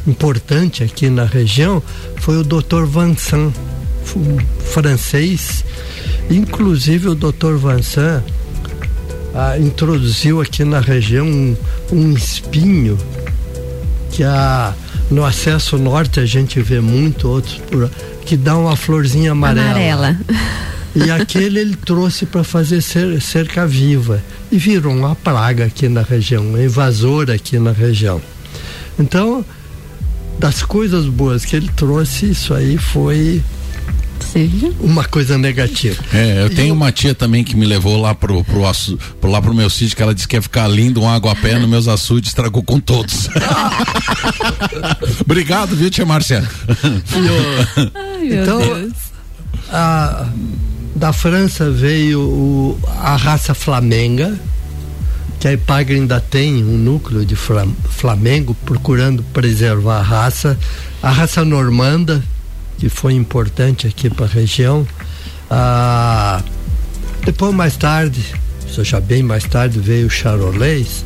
importante 0.07 0.83
aqui 0.83 1.11
na 1.11 1.25
região 1.25 1.83
foi 2.17 2.39
o 2.39 2.43
Dr. 2.45 2.85
Vincent, 2.87 3.53
um 4.17 4.39
francês. 4.65 5.63
Inclusive 6.31 7.09
o 7.09 7.15
Dr. 7.15 7.55
Vincent 7.57 8.23
ah, 9.39 9.59
introduziu 9.59 10.41
aqui 10.41 10.65
na 10.65 10.81
região 10.81 11.27
um, 11.27 11.57
um 11.93 12.13
espinho 12.13 12.99
que 14.11 14.25
a, 14.25 14.75
no 15.11 15.25
acesso 15.25 15.79
norte 15.79 16.19
a 16.19 16.27
gente 16.27 16.61
vê 16.61 16.81
muito, 16.81 17.29
outros 17.29 17.55
por, 17.71 17.91
que 18.25 18.37
dá 18.37 18.57
uma 18.57 18.75
florzinha 18.77 19.33
amarela. 19.33 19.71
Amarela. 19.71 20.19
E 20.95 21.11
aquele 21.11 21.61
ele 21.61 21.77
trouxe 21.77 22.27
para 22.27 22.43
fazer 22.43 22.81
cer- 22.81 23.21
cerca 23.21 23.67
viva 23.67 24.21
e 24.51 24.59
virou 24.59 24.93
uma 24.93 25.15
praga 25.15 25.67
aqui 25.67 25.89
na 25.89 26.03
região, 26.03 26.43
um 26.43 26.61
invasor 26.61 27.31
aqui 27.31 27.59
na 27.59 27.71
região. 27.71 28.21
Então, 28.99 29.45
das 30.39 30.63
coisas 30.63 31.05
boas 31.07 31.45
que 31.45 31.55
ele 31.55 31.69
trouxe, 31.77 32.31
isso 32.31 32.55
aí 32.55 32.77
foi 32.79 33.43
Viu? 34.35 34.75
uma 34.81 35.05
coisa 35.05 35.37
negativa. 35.39 35.97
É, 36.13 36.43
eu 36.43 36.47
E 36.49 36.55
tenho 36.55 36.75
uma 36.75 36.93
tia 36.93 37.15
também 37.15 37.43
que 37.45 37.57
me 37.57 37.65
levou 37.67 38.01
lá 38.01 38.15
pro, 38.15 38.43
pro, 38.45 38.67
açu- 38.67 38.99
pro- 39.21 39.31
lá 39.31 39.41
pro 39.41 39.55
meu 39.55 39.69
sítio, 39.71 39.97
que 39.97 40.03
ela 40.03 40.15
disse 40.15 40.29
que 40.29 40.37
ia 40.37 40.43
ficar 40.43 40.69
lindo, 40.69 41.01
um 41.03 41.09
água 41.09 41.33
a 41.33 41.35
pé 41.37 41.59
nos 41.59 41.69
meus 41.69 41.89
açudes, 41.89 42.31
estragou 42.31 42.63
com 42.63 42.79
todos. 42.79 43.29
Obrigado, 45.21 45.75
viu, 45.77 45.91
tia 45.91 46.07
Márcia? 46.07 46.49
Ai, 47.95 48.25
meu 48.25 48.43
Então, 48.43 48.59
Deus. 48.61 48.93
a, 49.71 50.27
da 50.95 51.13
França 51.13 51.71
veio 51.71 52.21
o- 52.21 52.79
a 53.01 53.17
raça 53.17 53.55
flamenga, 53.55 54.39
que 55.41 55.47
a 55.49 55.53
Ipagre 55.53 55.95
ainda 55.97 56.21
tem 56.21 56.65
um 56.65 56.77
núcleo 56.77 57.25
de 57.25 57.37
flam- 57.37 57.73
Flamengo 57.91 58.55
procurando 58.65 59.23
preservar 59.33 59.99
a 59.99 60.03
raça. 60.03 60.59
A 61.03 61.11
raça 61.11 61.45
normanda, 61.45 62.23
que 62.79 62.89
foi 62.89 63.15
importante 63.15 63.87
aqui 63.87 64.09
para 64.09 64.27
a 64.27 64.29
região. 64.29 64.87
Ah, 65.51 66.43
depois, 67.25 67.55
mais 67.55 67.77
tarde, 67.77 68.25
já 68.83 69.01
bem 69.01 69.23
mais 69.23 69.45
tarde, 69.45 69.79
veio 69.81 70.07
o 70.07 70.11
Charolais. 70.11 71.05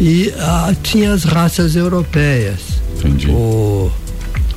E 0.00 0.32
ah, 0.38 0.74
tinha 0.82 1.12
as 1.12 1.24
raças 1.24 1.76
europeias. 1.76 2.60
Entendi. 2.96 3.28
O, 3.30 3.90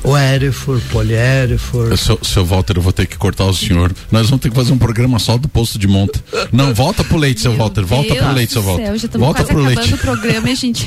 o 0.04 0.16
Hereford, 0.16 0.82
Polihereford. 0.90 1.96
Seu, 1.96 2.18
seu 2.22 2.44
Walter, 2.44 2.76
eu 2.76 2.82
vou 2.82 2.92
ter 2.92 3.06
que 3.06 3.16
cortar 3.16 3.44
o 3.44 3.54
senhor. 3.54 3.92
Nós 4.10 4.28
vamos 4.28 4.42
ter 4.42 4.50
que 4.50 4.54
fazer 4.54 4.72
um 4.72 4.78
programa 4.78 5.18
só 5.18 5.36
do 5.36 5.48
posto 5.48 5.78
de 5.78 5.86
monta. 5.88 6.22
Não, 6.52 6.72
volta 6.74 7.02
pro 7.04 7.16
leite, 7.16 7.40
seu 7.40 7.50
Meu 7.52 7.60
Walter. 7.60 7.84
Volta 7.84 8.12
Deus 8.12 8.24
pro 8.24 8.34
leite, 8.34 8.52
seu 8.52 8.62
Walter. 8.62 8.86
céu, 8.86 8.98
já 8.98 9.08
volta 9.18 9.44
quase 9.44 9.52
pro 9.52 9.62
leite. 9.62 9.94
o 9.94 9.98
programa 9.98 10.48
a 10.48 10.54
gente. 10.54 10.84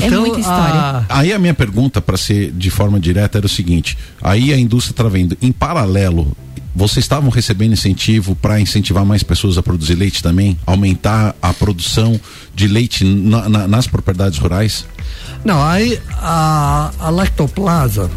é 0.00 0.06
Então, 0.06 0.20
muita 0.22 0.40
história. 0.40 0.74
a- 0.80 1.04
Aí 1.08 1.32
a 1.32 1.38
minha 1.38 1.54
pergunta, 1.54 2.00
para 2.00 2.16
ser 2.16 2.50
de 2.52 2.70
forma 2.70 2.98
direta, 2.98 3.38
era 3.38 3.46
o 3.46 3.48
seguinte: 3.50 3.96
aí 4.22 4.52
a 4.52 4.58
indústria 4.58 4.92
está 4.92 5.08
vendo, 5.08 5.36
em 5.40 5.52
paralelo, 5.52 6.36
vocês 6.78 7.04
estavam 7.04 7.28
recebendo 7.28 7.72
incentivo 7.72 8.36
para 8.36 8.60
incentivar 8.60 9.04
mais 9.04 9.22
pessoas 9.22 9.58
a 9.58 9.62
produzir 9.62 9.94
leite 9.96 10.22
também? 10.22 10.58
Aumentar 10.64 11.34
a 11.42 11.52
produção 11.52 12.18
de 12.54 12.68
leite 12.68 13.04
na- 13.04 13.48
na- 13.48 13.68
nas 13.68 13.86
propriedades 13.86 14.38
rurais? 14.38 14.86
Não, 15.44 15.62
aí 15.62 16.00
a, 16.12 16.90
a 17.00 17.10
lactoplasa 17.10 18.08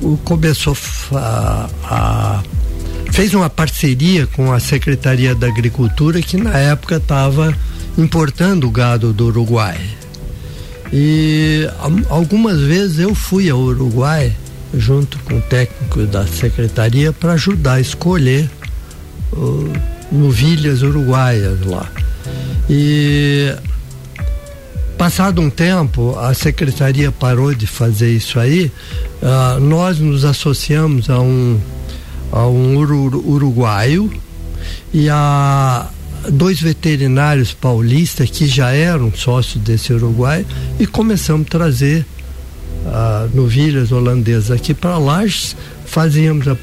o, 0.00 0.16
começou 0.18 0.74
fa- 0.74 1.68
a, 1.84 2.42
fez 3.12 3.34
uma 3.34 3.50
parceria 3.50 4.26
com 4.28 4.52
a 4.52 4.60
Secretaria 4.60 5.34
da 5.34 5.46
Agricultura 5.48 6.22
que 6.22 6.36
na 6.36 6.56
época 6.56 6.96
estava 6.96 7.52
importando 7.98 8.70
gado 8.70 9.12
do 9.12 9.26
Uruguai. 9.26 9.78
E 10.92 11.68
algumas 12.08 12.60
vezes 12.60 12.98
eu 12.98 13.14
fui 13.14 13.48
ao 13.50 13.58
Uruguai 13.60 14.34
junto 14.74 15.18
com 15.20 15.38
o 15.38 15.42
técnico 15.42 16.06
da 16.06 16.26
secretaria 16.26 17.12
para 17.12 17.32
ajudar 17.32 17.74
a 17.74 17.80
escolher 17.80 18.48
uh, 19.32 19.72
novilhas 20.12 20.82
uruguaias 20.82 21.60
lá. 21.66 21.90
E 22.68 23.54
Passado 25.00 25.40
um 25.40 25.48
tempo, 25.48 26.14
a 26.18 26.34
secretaria 26.34 27.10
parou 27.10 27.54
de 27.54 27.66
fazer 27.66 28.14
isso 28.14 28.38
aí. 28.38 28.70
ah, 29.22 29.56
nós 29.58 29.98
nos 29.98 30.26
associamos 30.26 31.08
a 31.08 31.18
um, 31.18 31.58
a 32.30 32.46
um 32.46 32.76
uru, 32.76 33.26
uruguaio 33.26 34.12
e 34.92 35.08
a 35.08 35.88
dois 36.28 36.60
veterinários 36.60 37.54
paulistas 37.54 38.28
que 38.28 38.46
já 38.46 38.72
eram 38.72 39.10
sócios 39.10 39.64
desse 39.64 39.90
uruguaio 39.90 40.44
e 40.78 40.86
começamos 40.86 41.46
a 41.46 41.50
trazer 41.50 42.04
novilhas 43.34 43.92
holandesas 43.92 44.50
aqui 44.50 44.74
para 44.74 44.98
Lages, 44.98 45.56
fazíamos 45.84 46.48
a 46.48 46.54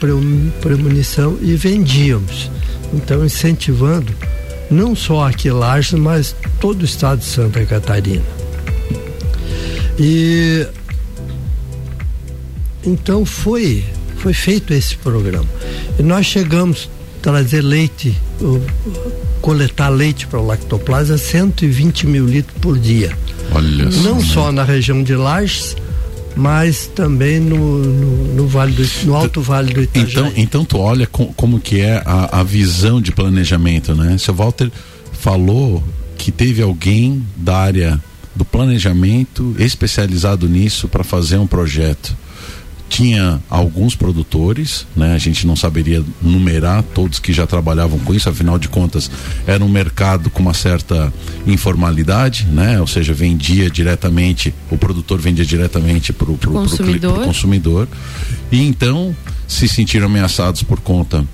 premonição 0.61 1.37
e 1.41 1.55
vendíamos. 1.55 2.49
Então 2.93 3.25
incentivando 3.25 4.13
não 4.69 4.95
só 4.95 5.27
aqui 5.27 5.49
Lages, 5.49 5.93
mas 5.93 6.35
todo 6.59 6.81
o 6.81 6.85
estado 6.85 7.19
de 7.19 7.25
Santa 7.25 7.65
Catarina. 7.65 8.23
E 9.99 10.67
então 12.83 13.25
foi 13.25 13.83
foi 14.17 14.33
feito 14.33 14.73
esse 14.73 14.95
programa. 14.97 15.47
E 15.97 16.03
nós 16.03 16.25
chegamos 16.25 16.89
a 17.19 17.23
trazer 17.23 17.61
leite, 17.61 18.15
coletar 19.41 19.89
leite 19.89 20.27
para 20.27 20.39
o 20.39 20.45
lactoplasa 20.45 21.17
120 21.17 22.07
mil 22.07 22.25
litros 22.25 22.57
por 22.59 22.77
dia. 22.77 23.17
Olha 23.51 23.85
Não 23.85 24.19
só 24.19 24.51
na 24.51 24.63
região 24.63 25.01
de 25.03 25.15
Lages, 25.15 25.75
mas 26.37 26.87
também 26.87 27.39
no, 27.39 27.79
no, 27.79 28.33
no, 28.35 28.47
vale 28.47 28.71
do, 28.71 28.85
no 29.05 29.15
Alto 29.15 29.41
Vale 29.41 29.73
do 29.73 29.81
Itajaí. 29.81 30.11
Então, 30.11 30.33
então 30.35 30.65
tu 30.65 30.77
olha 30.77 31.07
com, 31.07 31.25
como 31.33 31.59
que 31.59 31.81
é 31.81 32.01
a, 32.05 32.39
a 32.39 32.43
visão 32.43 33.01
de 33.01 33.11
planejamento, 33.11 33.95
né? 33.95 34.17
Seu 34.17 34.33
Walter 34.33 34.71
falou 35.13 35.83
que 36.17 36.31
teve 36.31 36.61
alguém 36.61 37.25
da 37.35 37.57
área 37.57 38.01
do 38.35 38.45
planejamento 38.45 39.55
especializado 39.57 40.47
nisso 40.47 40.87
para 40.87 41.03
fazer 41.03 41.37
um 41.37 41.47
projeto 41.47 42.15
tinha 42.89 43.41
alguns 43.49 43.95
produtores, 43.95 44.87
né? 44.95 45.13
A 45.13 45.17
gente 45.17 45.45
não 45.45 45.55
saberia 45.55 46.03
numerar 46.21 46.83
todos 46.83 47.19
que 47.19 47.33
já 47.33 47.45
trabalhavam 47.45 47.99
com 47.99 48.13
isso, 48.13 48.29
afinal 48.29 48.57
de 48.57 48.67
contas, 48.67 49.09
era 49.45 49.63
um 49.63 49.69
mercado 49.69 50.29
com 50.29 50.41
uma 50.41 50.53
certa 50.53 51.13
informalidade, 51.45 52.45
né? 52.45 52.79
Ou 52.79 52.87
seja, 52.87 53.13
vendia 53.13 53.69
diretamente, 53.69 54.53
o 54.71 54.77
produtor 54.77 55.19
vendia 55.19 55.45
diretamente 55.45 56.13
para 56.13 56.31
o 56.31 56.37
consumidor. 56.37 57.23
consumidor. 57.23 57.87
E 58.51 58.61
então 58.61 59.15
se 59.47 59.67
sentiram 59.67 60.07
ameaçados 60.07 60.63
por 60.63 60.79
conta 60.79 61.25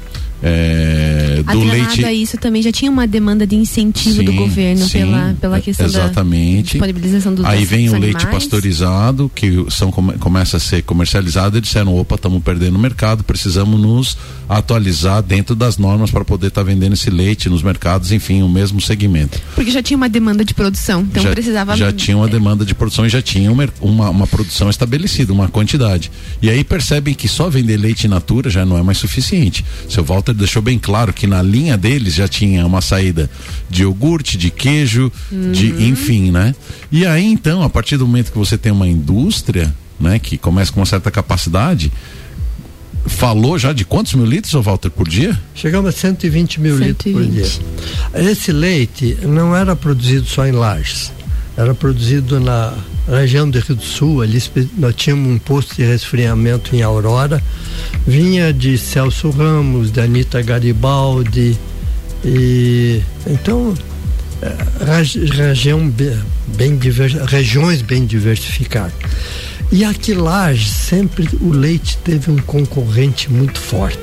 é, 0.46 1.42
do 1.42 1.64
leite. 1.64 2.04
a 2.04 2.12
isso 2.12 2.38
também 2.38 2.62
já 2.62 2.70
tinha 2.70 2.92
uma 2.92 3.08
demanda 3.08 3.48
de 3.48 3.56
incentivo 3.56 4.18
sim, 4.18 4.26
do 4.26 4.34
governo 4.34 4.86
sim, 4.86 5.00
pela, 5.00 5.36
pela 5.40 5.62
questão 5.62 5.86
exatamente. 5.86 6.78
da 6.78 6.86
disponibilização 6.86 7.34
dos 7.34 7.46
Aí 7.46 7.64
vem 7.64 7.88
o 7.88 7.96
animais. 7.96 8.16
leite 8.16 8.28
pasteurizado, 8.28 9.32
que 9.34 9.66
são, 9.70 9.90
começa 9.90 10.58
a 10.58 10.60
ser 10.60 10.84
comercializado, 10.84 11.58
e 11.58 11.62
disseram, 11.62 11.96
opa, 11.96 12.16
estamos 12.16 12.44
perdendo 12.44 12.76
o 12.76 12.80
mercado, 12.80 13.24
precisamos 13.24 13.80
nos 13.80 14.18
atualizar 14.50 15.24
dentro 15.24 15.56
das 15.56 15.78
normas 15.78 16.12
para 16.12 16.26
poder 16.26 16.48
estar 16.48 16.62
tá 16.62 16.66
vendendo 16.66 16.92
esse 16.92 17.10
leite 17.10 17.48
nos 17.48 17.64
mercados, 17.64 18.12
enfim, 18.12 18.42
o 18.42 18.50
mesmo 18.50 18.82
segmento. 18.82 19.40
Porque 19.56 19.72
já 19.72 19.82
tinha 19.82 19.96
uma 19.96 20.10
demanda 20.10 20.44
de 20.44 20.54
produção, 20.54 21.02
então 21.10 21.24
já, 21.24 21.32
precisava... 21.32 21.78
Já 21.78 21.94
tinha 21.94 22.18
uma 22.18 22.28
demanda 22.28 22.66
de 22.66 22.76
produção 22.76 23.06
e 23.06 23.10
já 23.10 23.22
tinha 23.22 23.50
uma, 23.50 23.70
uma, 23.80 24.10
uma 24.10 24.28
produção 24.28 24.70
estabelecida, 24.70 25.32
uma 25.32 25.48
quantidade. 25.48 26.12
E 26.42 26.50
aí 26.50 26.66
percebem 26.66 27.14
que 27.14 27.30
só 27.30 27.50
vender 27.50 27.78
leite 27.78 28.10
natura 28.10 28.50
já 28.50 28.66
não 28.66 28.78
é 28.78 28.84
mais 28.84 28.98
suficiente. 28.98 29.64
Seu 29.88 30.04
Walter 30.04 30.33
deixou 30.34 30.62
bem 30.62 30.78
claro 30.78 31.14
que 31.14 31.28
na 31.28 31.42
linha 31.42 31.78
deles 31.78 32.14
já 32.14 32.28
tinha 32.28 32.66
uma 32.66 32.82
saída 32.82 33.30
de 33.70 33.84
iogurte, 33.84 34.38
de 34.38 34.50
queijo, 34.50 35.12
uhum. 35.32 35.52
de 35.52 35.68
enfim, 35.88 36.32
né? 36.32 36.56
E 36.92 37.06
aí 37.06 37.26
então, 37.26 37.64
a 37.64 37.70
partir 37.70 37.98
do 37.98 38.06
momento 38.08 38.32
que 38.32 38.38
você 38.38 38.58
tem 38.58 38.72
uma 38.72 38.88
indústria, 38.88 39.74
né, 40.00 40.20
que 40.20 40.38
começa 40.38 40.72
com 40.72 40.80
uma 40.80 40.86
certa 40.86 41.10
capacidade, 41.10 41.92
falou 43.06 43.58
já 43.58 43.74
de 43.74 43.86
quantos 43.86 44.14
mil 44.14 44.26
litros, 44.26 44.54
Walter, 44.54 44.90
por 44.90 45.08
dia? 45.08 45.40
Chegamos 45.56 45.90
a 45.90 45.92
120 45.92 46.60
mil 46.60 46.78
120. 46.78 47.10
litros 47.10 47.60
por 47.62 48.20
dia. 48.22 48.32
Esse 48.32 48.52
leite 48.52 49.18
não 49.24 49.56
era 49.56 49.76
produzido 49.76 50.26
só 50.26 50.46
em 50.46 50.52
Lages, 50.52 51.12
era 51.56 51.74
produzido 51.74 52.40
na 52.40 52.74
região 53.08 53.50
do 53.50 53.60
Rio 53.60 53.76
do 53.76 53.84
Sul, 53.84 54.22
ali 54.22 54.42
nós 54.78 54.96
tínhamos 54.96 55.30
um 55.30 55.38
posto 55.38 55.76
de 55.76 55.84
resfriamento 55.84 56.76
em 56.76 56.82
Aurora, 56.82 57.42
vinha 58.08 58.54
de 58.54 58.78
Celso 58.78 59.30
Ramos, 59.30 59.92
de 59.92 60.02
Anitta 60.02 60.42
Garibaldi, 60.42 61.58
e 62.26 63.02
então 63.28 63.74
é, 64.42 65.46
região 65.48 65.90
bem, 65.90 66.18
bem 66.56 66.80
regiões 67.28 67.82
bem 67.82 68.06
diversificadas. 68.06 68.94
E 69.72 69.84
aqui 69.84 70.14
lá 70.14 70.56
sempre 70.56 71.28
o 71.42 71.50
leite 71.50 71.98
teve 71.98 72.30
um 72.30 72.38
concorrente 72.38 73.32
muito 73.32 73.60
forte. 73.60 74.00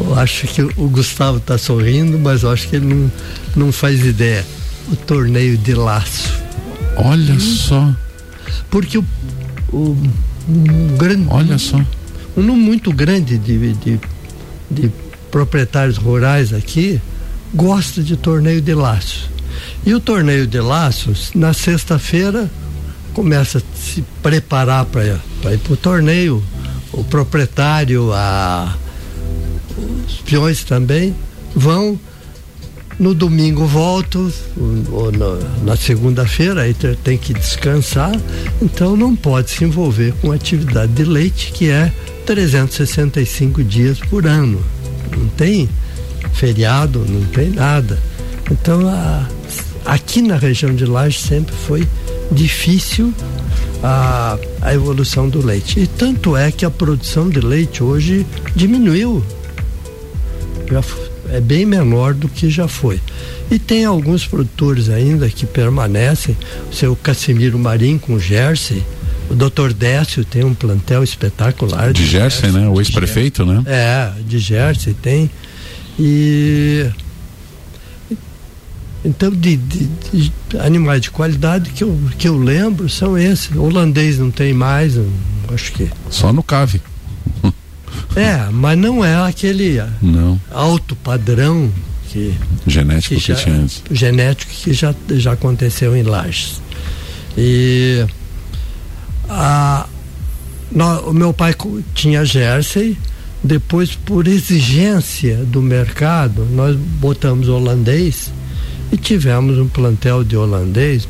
Eu 0.00 0.18
acho 0.18 0.46
que 0.46 0.62
o 0.62 0.88
Gustavo 0.88 1.38
está 1.38 1.58
sorrindo, 1.58 2.18
mas 2.18 2.42
eu 2.42 2.50
acho 2.50 2.68
que 2.68 2.76
ele 2.76 2.86
não, 2.86 3.12
não 3.54 3.72
faz 3.72 4.04
ideia. 4.04 4.44
O 4.88 4.96
torneio 4.96 5.56
de 5.56 5.74
laço 5.74 6.40
Olha 6.96 7.34
hum. 7.34 7.40
só. 7.40 7.94
Porque 8.70 8.98
o, 8.98 9.04
o 9.72 9.96
um 10.48 10.96
grande. 10.96 11.26
Olha 11.30 11.58
só. 11.58 11.76
Um 12.36 12.42
número 12.42 12.56
muito 12.56 12.92
grande 12.92 13.38
de, 13.38 13.72
de, 13.74 14.00
de 14.70 14.92
proprietários 15.30 15.96
rurais 15.96 16.52
aqui 16.52 17.00
gosta 17.54 18.02
de 18.02 18.16
torneio 18.16 18.60
de 18.60 18.74
laços. 18.74 19.28
E 19.84 19.92
o 19.94 20.00
torneio 20.00 20.46
de 20.46 20.60
laços, 20.60 21.30
na 21.34 21.52
sexta-feira, 21.52 22.48
começa 23.12 23.58
a 23.58 23.62
se 23.76 24.02
preparar 24.22 24.84
para 24.86 25.04
ir 25.52 25.58
para 25.58 25.72
o 25.72 25.76
torneio. 25.76 26.42
O 26.92 27.04
proprietário, 27.04 28.12
a, 28.12 28.76
os 30.06 30.16
peões 30.22 30.64
também 30.64 31.14
vão 31.54 31.98
no 33.00 33.14
domingo 33.14 33.64
volto, 33.64 34.30
ou 34.92 35.10
na, 35.10 35.38
na 35.64 35.76
segunda-feira, 35.76 36.62
aí 36.62 36.74
tem 37.02 37.16
que 37.16 37.32
descansar, 37.32 38.12
então 38.60 38.94
não 38.94 39.16
pode 39.16 39.50
se 39.50 39.64
envolver 39.64 40.12
com 40.20 40.30
atividade 40.30 40.92
de 40.92 41.04
leite, 41.04 41.50
que 41.50 41.70
é 41.70 41.90
365 42.26 43.64
dias 43.64 43.98
por 43.98 44.26
ano. 44.26 44.62
Não 45.16 45.28
tem 45.28 45.66
feriado, 46.34 47.02
não 47.08 47.22
tem 47.28 47.48
nada. 47.48 47.98
Então, 48.50 48.86
a, 48.86 49.26
aqui 49.86 50.20
na 50.20 50.36
região 50.36 50.74
de 50.74 50.84
Laje 50.84 51.20
sempre 51.20 51.54
foi 51.54 51.88
difícil 52.30 53.14
a, 53.82 54.38
a 54.60 54.74
evolução 54.74 55.26
do 55.26 55.44
leite. 55.44 55.80
E 55.80 55.86
tanto 55.86 56.36
é 56.36 56.52
que 56.52 56.66
a 56.66 56.70
produção 56.70 57.30
de 57.30 57.40
leite 57.40 57.82
hoje 57.82 58.26
diminuiu. 58.54 59.24
Já 60.70 60.82
é 61.32 61.40
bem 61.40 61.64
menor 61.64 62.14
do 62.14 62.28
que 62.28 62.50
já 62.50 62.68
foi. 62.68 63.00
E 63.50 63.58
tem 63.58 63.84
alguns 63.84 64.26
produtores 64.26 64.88
ainda 64.88 65.28
que 65.28 65.46
permanecem, 65.46 66.36
o 66.70 66.74
seu 66.74 66.94
Casimiro 66.96 67.58
Marim 67.58 67.98
com 67.98 68.18
Jersey, 68.18 68.82
o 69.28 69.34
doutor 69.34 69.72
Décio 69.72 70.24
tem 70.24 70.44
um 70.44 70.54
plantel 70.54 71.04
espetacular. 71.04 71.92
De, 71.92 72.02
de 72.02 72.10
Jersey, 72.10 72.42
Jersey, 72.42 72.60
né? 72.60 72.68
O 72.68 72.80
ex-prefeito, 72.80 73.46
né? 73.46 73.62
É, 73.66 74.12
de 74.22 74.38
Jersey 74.38 74.94
tem. 74.94 75.30
E 75.98 76.90
então, 79.04 79.30
de, 79.30 79.56
de, 79.56 79.88
de, 80.12 80.32
animais 80.58 81.00
de 81.00 81.10
qualidade 81.10 81.70
que 81.70 81.82
eu, 81.82 81.98
que 82.18 82.28
eu 82.28 82.36
lembro 82.36 82.88
são 82.88 83.16
esses. 83.16 83.50
O 83.54 83.62
holandês 83.62 84.18
não 84.18 84.30
tem 84.30 84.52
mais, 84.52 84.98
acho 85.52 85.72
que. 85.72 85.88
Só 86.10 86.32
no 86.32 86.42
CAVE. 86.42 86.82
É, 88.16 88.48
mas 88.50 88.76
não 88.76 89.04
é 89.04 89.16
aquele 89.28 89.80
não. 90.02 90.40
alto 90.50 90.96
padrão 90.96 91.70
que 92.08 92.34
genético 92.66 93.14
que, 93.14 93.20
já, 93.20 93.34
que 93.34 93.44
tinha 93.44 93.56
antes. 93.56 93.82
Genético 93.90 94.52
que 94.52 94.72
já, 94.72 94.94
já 95.10 95.32
aconteceu 95.32 95.96
em 95.96 96.02
Lages. 96.02 96.60
E 97.38 98.04
a, 99.28 99.86
no, 100.72 101.10
o 101.10 101.14
meu 101.14 101.32
pai 101.32 101.54
tinha 101.94 102.24
Jersey, 102.24 102.98
depois 103.42 103.94
por 103.94 104.26
exigência 104.26 105.36
do 105.44 105.62
mercado, 105.62 106.44
nós 106.50 106.76
botamos 106.76 107.48
holandês 107.48 108.32
e 108.90 108.96
tivemos 108.96 109.58
um 109.58 109.68
plantel 109.68 110.24
de 110.24 110.36
holandês 110.36 111.06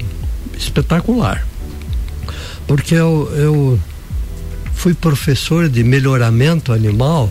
espetacular. 0.57 1.47
Porque 2.67 2.95
eu, 2.95 3.33
eu 3.35 3.81
fui 4.81 4.95
professor 4.95 5.69
de 5.69 5.85
melhoramento 5.85 6.73
animal 6.73 7.31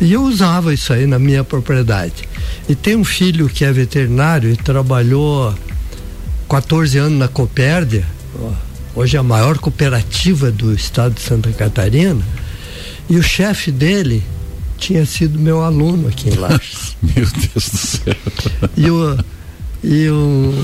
e 0.00 0.14
eu 0.14 0.22
usava 0.22 0.72
isso 0.72 0.94
aí 0.94 1.06
na 1.06 1.18
minha 1.18 1.44
propriedade. 1.44 2.26
E 2.66 2.74
tem 2.74 2.96
um 2.96 3.04
filho 3.04 3.50
que 3.50 3.66
é 3.66 3.72
veterinário 3.72 4.50
e 4.50 4.56
trabalhou 4.56 5.54
14 6.48 6.96
anos 6.96 7.18
na 7.18 7.28
Copérdia, 7.28 8.06
hoje 8.94 9.14
é 9.14 9.20
a 9.20 9.22
maior 9.22 9.58
cooperativa 9.58 10.50
do 10.50 10.72
estado 10.72 11.16
de 11.16 11.20
Santa 11.20 11.52
Catarina, 11.52 12.22
e 13.10 13.18
o 13.18 13.22
chefe 13.22 13.70
dele 13.70 14.22
tinha 14.78 15.04
sido 15.04 15.38
meu 15.38 15.62
aluno 15.62 16.08
aqui 16.08 16.30
em 16.30 16.34
Lages. 16.34 16.96
meu 17.14 17.26
Deus 17.26 17.68
do 17.68 17.76
céu. 17.76 18.14
E 18.74 18.90
o, 18.90 19.18
e 19.84 20.08
o 20.08 20.54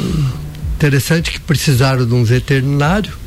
interessante 0.77 1.31
que 1.31 1.41
precisaram 1.41 2.07
de 2.07 2.15
um 2.15 2.25
veterinário 2.25 3.22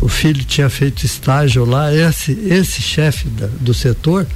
o 0.00 0.08
filho 0.08 0.44
tinha 0.44 0.68
feito 0.68 1.04
estágio 1.04 1.64
lá, 1.64 1.92
esse, 1.94 2.32
esse 2.32 2.80
chefe 2.80 3.28
do 3.60 3.74
setor 3.74 4.26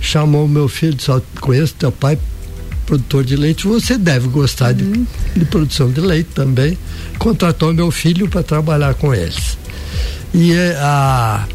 chamou 0.00 0.44
o 0.44 0.48
meu 0.48 0.68
filho 0.68 0.92
e 0.92 0.96
disse, 0.96 1.10
ó, 1.10 1.20
conheço 1.40 1.74
teu 1.74 1.90
pai, 1.90 2.18
produtor 2.86 3.24
de 3.24 3.36
leite, 3.36 3.66
você 3.66 3.96
deve 3.96 4.28
gostar 4.28 4.72
de, 4.72 4.84
de 5.36 5.44
produção 5.44 5.90
de 5.90 6.00
leite 6.00 6.30
também. 6.34 6.76
Contratou 7.18 7.72
meu 7.72 7.90
filho 7.90 8.28
para 8.28 8.42
trabalhar 8.42 8.94
com 8.94 9.14
eles. 9.14 9.56
E 10.34 10.52
eh, 10.52 10.76
a, 10.80 11.46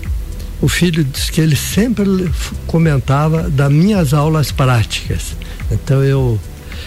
o 0.62 0.68
filho 0.70 1.03
disse 1.03 1.32
que 1.32 1.41
ele 1.41 1.56
sempre 1.56 2.32
comentava 2.68 3.49
das 3.49 3.72
minhas 3.72 4.14
aulas 4.14 4.51
práticas. 4.51 5.36
Então 5.72 6.03
eu, 6.03 6.39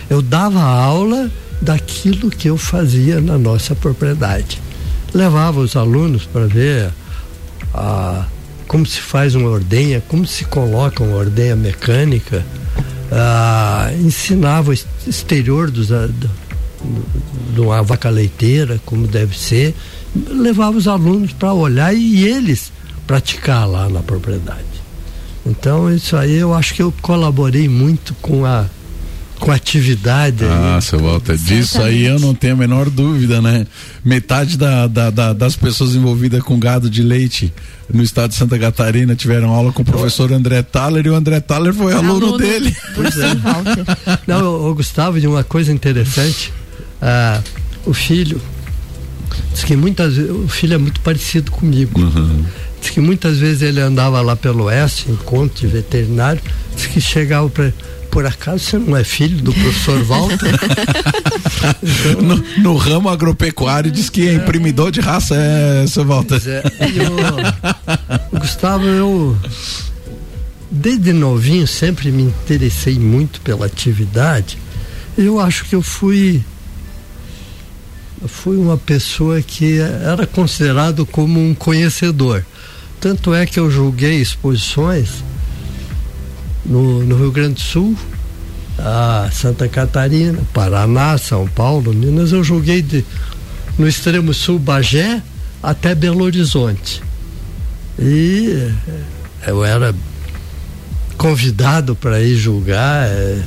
eu 0.09 0.23
dava 0.23 0.61
aula 0.61 1.31
daquilo 1.61 2.31
que 2.31 2.49
eu 2.49 2.57
fazia 2.57 3.21
na 3.21 3.37
nossa 3.37 3.75
propriedade. 3.75 4.61
Levava 5.15 5.61
os 5.61 5.77
alunos 5.77 6.25
para 6.27 6.47
ver 6.47 6.91
a, 7.75 8.27
como 8.67 8.85
se 8.87 9.01
faz 9.01 9.35
uma 9.35 9.49
ordenha, 9.49 10.03
como 10.09 10.27
se 10.27 10.45
coloca 10.45 11.03
uma 11.03 11.17
ordenha 11.17 11.57
mecânica, 11.57 12.45
a, 13.11 13.91
ensinava 14.01 14.71
o 14.71 14.75
exterior 15.07 15.71
dos, 15.71 15.91
a, 15.91 16.07
de 16.07 17.61
uma 17.61 17.83
vaca 17.83 18.11
leiteira, 18.11 18.81
como 18.85 19.07
deve 19.07 19.37
ser, 19.39 19.75
levava 20.15 20.77
os 20.77 20.87
alunos 20.87 21.33
para 21.33 21.53
olhar 21.53 21.95
e 21.95 22.25
eles 22.27 22.73
praticar 23.07 23.67
lá 23.67 23.89
na 23.89 24.01
propriedade. 24.01 24.63
Então 25.47 25.93
isso 25.93 26.17
aí 26.17 26.37
eu 26.37 26.53
acho 26.53 26.75
que 26.75 26.83
eu 26.83 26.93
colaborei 27.01 27.69
muito 27.69 28.15
com 28.21 28.45
a 28.45 28.67
com 29.39 29.51
atividade. 29.51 30.45
Ah, 30.45 30.77
aí. 30.77 30.83
seu 30.83 30.99
Walter, 30.99 31.37
disso 31.37 31.81
aí 31.81 32.05
eu 32.05 32.19
não 32.19 32.35
tenho 32.35 32.55
a 32.55 32.57
menor 32.57 32.91
dúvida, 32.91 33.41
né? 33.41 33.67
Metade 34.05 34.57
da, 34.57 34.87
da, 34.87 35.11
da, 35.11 35.33
das 35.33 35.57
pessoas 35.57 35.95
envolvidas 35.95 36.43
com 36.43 36.59
gado 36.59 36.91
de 36.91 37.03
leite 37.03 37.53
no 37.93 38.03
estado 38.03 38.31
de 38.31 38.37
Santa 38.37 38.59
Catarina 38.59 39.15
tiveram 39.15 39.51
aula 39.51 39.73
com 39.73 39.83
o 39.83 39.85
professor 39.85 40.33
André 40.33 40.63
Thaler 40.63 41.07
e 41.07 41.11
o 41.11 41.15
André 41.15 41.41
Thaler 41.41 41.73
foi 41.73 41.93
aluno, 41.93 42.27
aluno 42.27 42.39
dele. 42.39 42.75
Pois 42.95 43.17
é. 43.17 43.29
não, 44.27 44.71
o 44.71 44.75
Gustavo, 44.75 45.19
de 45.21 45.27
uma 45.27 45.43
coisa 45.43 45.73
interessante, 45.73 46.53
ah, 47.01 47.41
o 47.87 47.95
filho, 47.95 48.41
diz 49.53 49.65
que 49.65 49.77
muitas 49.77 50.17
vezes, 50.17 50.31
o 50.31 50.49
filho 50.49 50.75
é 50.75 50.79
muito 50.79 51.01
parecido 51.01 51.51
comigo. 51.51 51.99
Uhum. 52.01 52.45
Diz 52.81 52.91
que 52.91 53.01
muitas 53.01 53.39
vezes 53.39 53.63
ele 53.63 53.81
andava 53.81 54.21
lá 54.21 54.37
pelo 54.37 54.65
oeste, 54.65 55.11
encontro 55.11 55.61
de 55.61 55.67
veterinário, 55.67 56.41
diz 56.77 56.87
que 56.87 57.01
chegava 57.01 57.49
para 57.49 57.73
por 58.11 58.27
acaso 58.27 58.65
você 58.65 58.79
não 58.79 58.97
é 58.97 59.05
filho 59.05 59.43
do 59.43 59.53
professor 59.53 60.03
Walter? 60.05 60.55
então, 61.83 62.23
no, 62.23 62.63
no, 62.63 62.77
ramo 62.77 63.09
agropecuário 63.09 63.91
diz 63.91 64.11
que 64.11 64.29
é 64.29 64.35
imprimidor 64.35 64.91
de 64.91 65.01
raça, 65.01 65.35
é, 65.35 65.87
seu 65.87 66.05
Walter. 66.05 66.41
É, 66.47 66.63
eu, 66.97 68.39
Gustavo, 68.39 68.85
eu 68.85 69.37
desde 70.71 71.13
novinho 71.13 71.67
sempre 71.67 72.11
me 72.11 72.23
interessei 72.23 72.99
muito 72.99 73.41
pela 73.41 73.67
atividade. 73.67 74.59
Eu 75.17 75.41
acho 75.41 75.65
que 75.65 75.75
eu 75.75 75.83
fui 75.83 76.43
fui 78.27 78.57
uma 78.57 78.77
pessoa 78.77 79.41
que 79.41 79.79
era 79.79 80.27
considerado 80.27 81.07
como 81.07 81.41
um 81.41 81.55
conhecedor. 81.55 82.45
Tanto 83.01 83.33
é 83.33 83.47
que 83.47 83.61
eu 83.61 83.71
julguei 83.71 84.21
exposições 84.21 85.23
no, 86.65 87.03
no 87.05 87.17
Rio 87.17 87.31
Grande 87.31 87.55
do 87.55 87.61
Sul, 87.61 87.97
a 88.79 89.29
Santa 89.33 89.69
Catarina, 89.69 90.39
Paraná, 90.53 91.19
São 91.19 91.47
Paulo, 91.49 91.93
Minas, 91.93 92.33
eu 92.33 92.45
julguei 92.45 92.81
de, 92.81 93.05
no 93.79 93.89
extremo 93.89 94.33
sul 94.33 94.59
Bagé 94.59 95.23
até 95.63 95.95
Belo 95.95 96.25
Horizonte. 96.25 97.03
E 97.99 98.71
eh, 99.43 99.51
eu 99.51 99.65
era 99.65 99.95
convidado 101.17 101.97
para 101.97 102.21
ir 102.21 102.37
julgar, 102.37 103.09
é, 103.09 103.43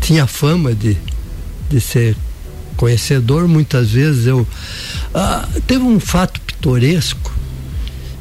tinha 0.00 0.26
fama 0.26 0.74
de, 0.74 0.96
de 1.68 1.80
ser 1.80 2.16
conhecedor, 2.76 3.46
muitas 3.46 3.90
vezes 3.90 4.26
eu. 4.26 4.46
Ah, 5.14 5.46
teve 5.66 5.84
um 5.84 6.00
fato 6.00 6.40
pitoresco 6.40 7.32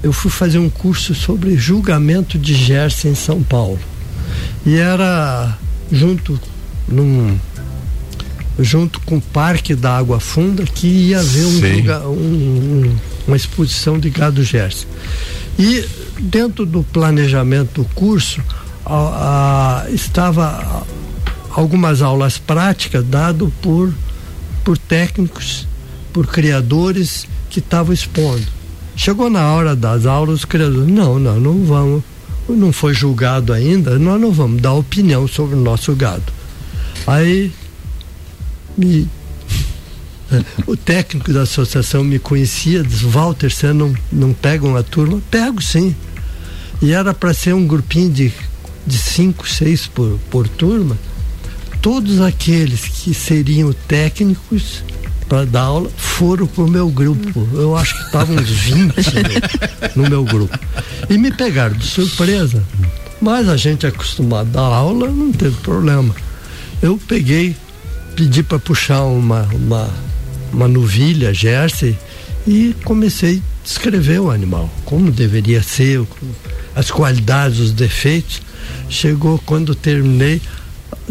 eu 0.04 0.12
fui 0.12 0.32
fazer 0.32 0.58
um 0.58 0.70
curso 0.70 1.14
sobre 1.14 1.58
julgamento 1.58 2.38
de 2.38 2.54
Gerson 2.54 3.10
em 3.10 3.16
São 3.16 3.43
Paulo. 3.43 3.80
E 4.66 4.76
era 4.76 5.58
junto 5.91 6.39
num 6.88 7.38
junto 8.60 8.99
com 9.02 9.18
o 9.18 9.22
Parque 9.22 9.74
da 9.74 9.97
Água 9.97 10.20
Funda 10.20 10.64
que 10.64 10.88
ia 10.88 11.20
haver 11.20 11.45
um, 11.45 11.60
julga, 11.60 12.08
um, 12.08 12.14
um, 12.14 12.95
uma 13.28 13.36
exposição 13.36 13.97
de 13.97 14.10
gado 14.10 14.43
Gerson. 14.43 14.88
E 15.58 15.86
dentro 16.20 16.66
do 16.66 16.84
planejamento 16.84 17.82
do 17.82 17.89
curso 17.89 18.41
a, 18.86 19.86
a, 19.86 19.91
estava 19.91 20.86
algumas 21.49 22.02
aulas 22.02 22.38
práticas 22.38 23.04
dado 23.06 23.52
por 23.62 23.91
por 24.64 24.78
técnicos, 24.78 25.68
por 26.14 26.28
criadores 26.28 27.28
que 27.49 27.60
estavam 27.60 27.93
expondo. 27.93 28.45
Chegou 28.96 29.30
na 29.30 29.52
hora 29.54 29.76
das 29.76 30.06
aulas, 30.06 30.39
os 30.39 30.46
criadores, 30.46 30.88
não, 30.88 31.18
não, 31.18 31.39
não 31.39 31.66
vamos, 31.66 32.04
não 32.48 32.72
foi 32.72 32.94
julgado 32.94 33.54
ainda, 33.54 33.98
nós 33.98 34.20
não 34.20 34.32
vamos 34.32 34.62
dar 34.62 34.74
opinião 34.74 35.28
sobre 35.28 35.56
o 35.56 35.60
nosso 35.60 35.96
gado. 35.96 36.32
Aí 37.08 37.52
me, 38.78 39.08
o 40.68 40.76
técnico 40.76 41.32
da 41.32 41.44
associação 41.44 42.04
me 42.04 42.20
conhecia, 42.20 42.84
disse, 42.84 43.06
Walter, 43.06 43.52
você 43.52 43.74
não, 43.74 43.94
não 44.12 44.34
pega 44.34 44.66
uma 44.66 44.84
turma? 44.84 45.22
Pego 45.30 45.62
sim. 45.62 45.96
E 46.82 46.92
era 46.92 47.14
para 47.14 47.34
ser 47.34 47.54
um 47.54 47.68
grupinho 47.68 48.12
de, 48.12 48.34
de 48.86 48.98
cinco, 48.98 49.48
seis 49.48 49.88
por, 49.88 50.18
por 50.30 50.48
turma. 50.48 50.98
Todos 51.82 52.22
aqueles 52.22 52.82
que 52.82 53.14
seriam 53.14 53.74
técnicos 53.88 54.84
para 55.32 55.45
dar 55.45 55.61
aula 55.61 55.89
foram 55.95 56.45
pro 56.45 56.67
meu 56.67 56.89
grupo. 56.89 57.47
Eu 57.53 57.77
acho 57.77 57.95
que 57.95 58.03
estavam 58.03 58.36
uns 58.36 58.49
20 58.49 58.93
no, 59.95 60.03
no 60.03 60.09
meu 60.09 60.25
grupo. 60.25 60.59
E 61.09 61.17
me 61.17 61.32
pegaram 61.32 61.73
de 61.73 61.86
surpresa. 61.86 62.61
Mas 63.21 63.47
a 63.47 63.55
gente 63.55 63.86
é 63.86 63.89
acostumado 63.89 64.49
a 64.49 64.61
dar 64.61 64.75
aula, 64.75 65.09
não 65.09 65.32
teve 65.32 65.55
problema. 65.61 66.13
Eu 66.82 66.99
peguei, 67.07 67.55
pedi 68.13 68.43
para 68.43 68.59
puxar 68.59 69.03
uma, 69.03 69.43
uma, 69.53 69.89
uma 70.51 70.67
novilha, 70.67 71.34
Jersey, 71.34 71.97
e 72.45 72.75
comecei 72.84 73.38
a 73.38 73.63
descrever 73.63 74.19
o 74.19 74.32
animal, 74.32 74.69
como 74.84 75.09
deveria 75.13 75.63
ser, 75.63 76.05
as 76.75 76.91
qualidades, 76.91 77.59
os 77.59 77.71
defeitos. 77.71 78.41
Chegou 78.89 79.39
quando 79.45 79.73
terminei, 79.75 80.41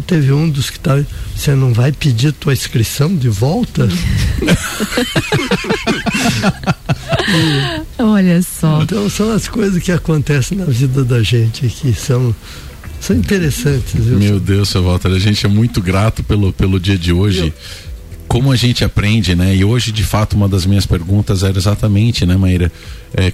teve 0.00 0.32
um 0.32 0.48
dos 0.48 0.70
que 0.70 0.76
estava. 0.76 1.02
Tá, 1.02 1.08
você 1.34 1.54
não 1.54 1.72
vai 1.72 1.92
pedir 1.92 2.32
tua 2.32 2.52
inscrição 2.52 3.14
de 3.14 3.28
volta? 3.28 3.88
e, 7.98 8.02
Olha 8.02 8.42
só. 8.42 8.82
Então 8.82 9.08
são 9.08 9.32
as 9.32 9.48
coisas 9.48 9.82
que 9.82 9.92
acontecem 9.92 10.58
na 10.58 10.64
vida 10.66 11.04
da 11.04 11.22
gente 11.22 11.68
que 11.68 11.92
são 11.92 12.34
são 13.00 13.16
interessantes. 13.16 13.94
Viu? 13.94 14.18
Meu 14.18 14.38
Deus, 14.38 14.68
seu 14.68 14.84
Walter, 14.84 15.08
a 15.08 15.18
gente 15.18 15.44
é 15.46 15.48
muito 15.48 15.80
grato 15.80 16.22
pelo, 16.22 16.52
pelo 16.52 16.78
dia 16.78 16.98
de 16.98 17.12
hoje. 17.12 17.46
Eu... 17.46 17.52
Como 18.28 18.52
a 18.52 18.56
gente 18.56 18.84
aprende, 18.84 19.34
né? 19.34 19.56
E 19.56 19.64
hoje, 19.64 19.90
de 19.90 20.04
fato, 20.04 20.36
uma 20.36 20.48
das 20.48 20.64
minhas 20.64 20.86
perguntas 20.86 21.42
era 21.42 21.58
exatamente, 21.58 22.24
né, 22.24 22.36
Maíra? 22.36 22.70
É, 23.12 23.32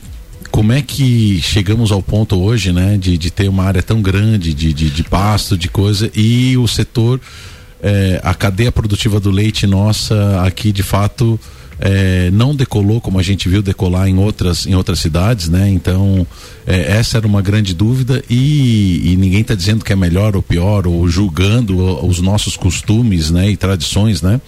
como 0.56 0.72
é 0.72 0.80
que 0.80 1.38
chegamos 1.42 1.92
ao 1.92 2.02
ponto 2.02 2.40
hoje, 2.40 2.72
né, 2.72 2.96
de, 2.96 3.18
de 3.18 3.30
ter 3.30 3.46
uma 3.46 3.64
área 3.64 3.82
tão 3.82 4.00
grande 4.00 4.54
de, 4.54 4.72
de, 4.72 4.88
de 4.88 5.02
pasto, 5.02 5.54
de 5.54 5.68
coisa, 5.68 6.10
e 6.14 6.56
o 6.56 6.66
setor, 6.66 7.20
é, 7.82 8.18
a 8.24 8.32
cadeia 8.32 8.72
produtiva 8.72 9.20
do 9.20 9.30
leite 9.30 9.66
nossa 9.66 10.42
aqui, 10.46 10.72
de 10.72 10.82
fato, 10.82 11.38
é, 11.78 12.30
não 12.30 12.56
decolou 12.56 13.02
como 13.02 13.18
a 13.18 13.22
gente 13.22 13.50
viu 13.50 13.60
decolar 13.60 14.08
em 14.08 14.16
outras, 14.16 14.66
em 14.66 14.74
outras 14.74 14.98
cidades, 14.98 15.50
né? 15.50 15.68
Então, 15.68 16.26
é, 16.66 16.90
essa 16.96 17.18
era 17.18 17.26
uma 17.26 17.42
grande 17.42 17.74
dúvida 17.74 18.24
e, 18.30 19.12
e 19.12 19.16
ninguém 19.16 19.42
está 19.42 19.54
dizendo 19.54 19.84
que 19.84 19.92
é 19.92 19.96
melhor 19.96 20.36
ou 20.36 20.42
pior 20.42 20.86
ou 20.86 21.06
julgando 21.06 22.02
os 22.02 22.18
nossos 22.22 22.56
costumes, 22.56 23.30
né? 23.30 23.50
E 23.50 23.58
tradições, 23.58 24.22
né? 24.22 24.40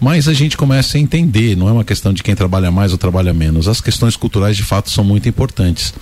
Mas 0.00 0.26
a 0.26 0.32
gente 0.32 0.56
começa 0.56 0.96
a 0.96 1.00
entender, 1.00 1.56
não 1.56 1.68
é 1.68 1.72
uma 1.72 1.84
questão 1.84 2.12
de 2.12 2.22
quem 2.22 2.34
trabalha 2.34 2.70
mais 2.70 2.92
ou 2.92 2.98
trabalha 2.98 3.34
menos. 3.34 3.68
As 3.68 3.80
questões 3.80 4.16
culturais 4.16 4.56
de 4.56 4.62
fato 4.62 4.90
são 4.90 5.04
muito 5.04 5.28
importantes. 5.28 5.92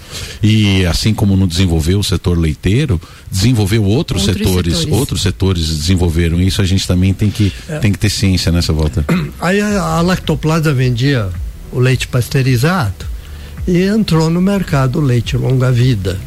E 0.42 0.86
assim 0.86 1.12
como 1.12 1.36
não 1.36 1.48
desenvolveu 1.48 1.98
o 1.98 2.04
setor 2.04 2.38
leiteiro, 2.38 3.00
desenvolveu 3.30 3.82
outros, 3.84 4.28
outros 4.28 4.46
setores, 4.46 4.76
setores, 4.76 4.98
outros 4.98 5.22
setores 5.22 5.78
desenvolveram. 5.78 6.40
Isso 6.40 6.62
a 6.62 6.64
gente 6.64 6.86
também 6.86 7.12
tem 7.12 7.28
que, 7.28 7.52
é. 7.68 7.78
tem 7.78 7.90
que 7.90 7.98
ter 7.98 8.08
ciência 8.08 8.52
nessa 8.52 8.72
volta. 8.72 9.04
Aí 9.40 9.60
a, 9.60 9.82
a 9.82 10.00
Lactoplaza 10.00 10.72
vendia 10.72 11.28
o 11.72 11.80
leite 11.80 12.06
pasteurizado 12.06 13.04
e 13.66 13.82
entrou 13.82 14.30
no 14.30 14.40
mercado 14.40 15.00
o 15.00 15.02
leite 15.02 15.36
longa-vida, 15.36 16.18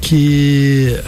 que 0.00 0.98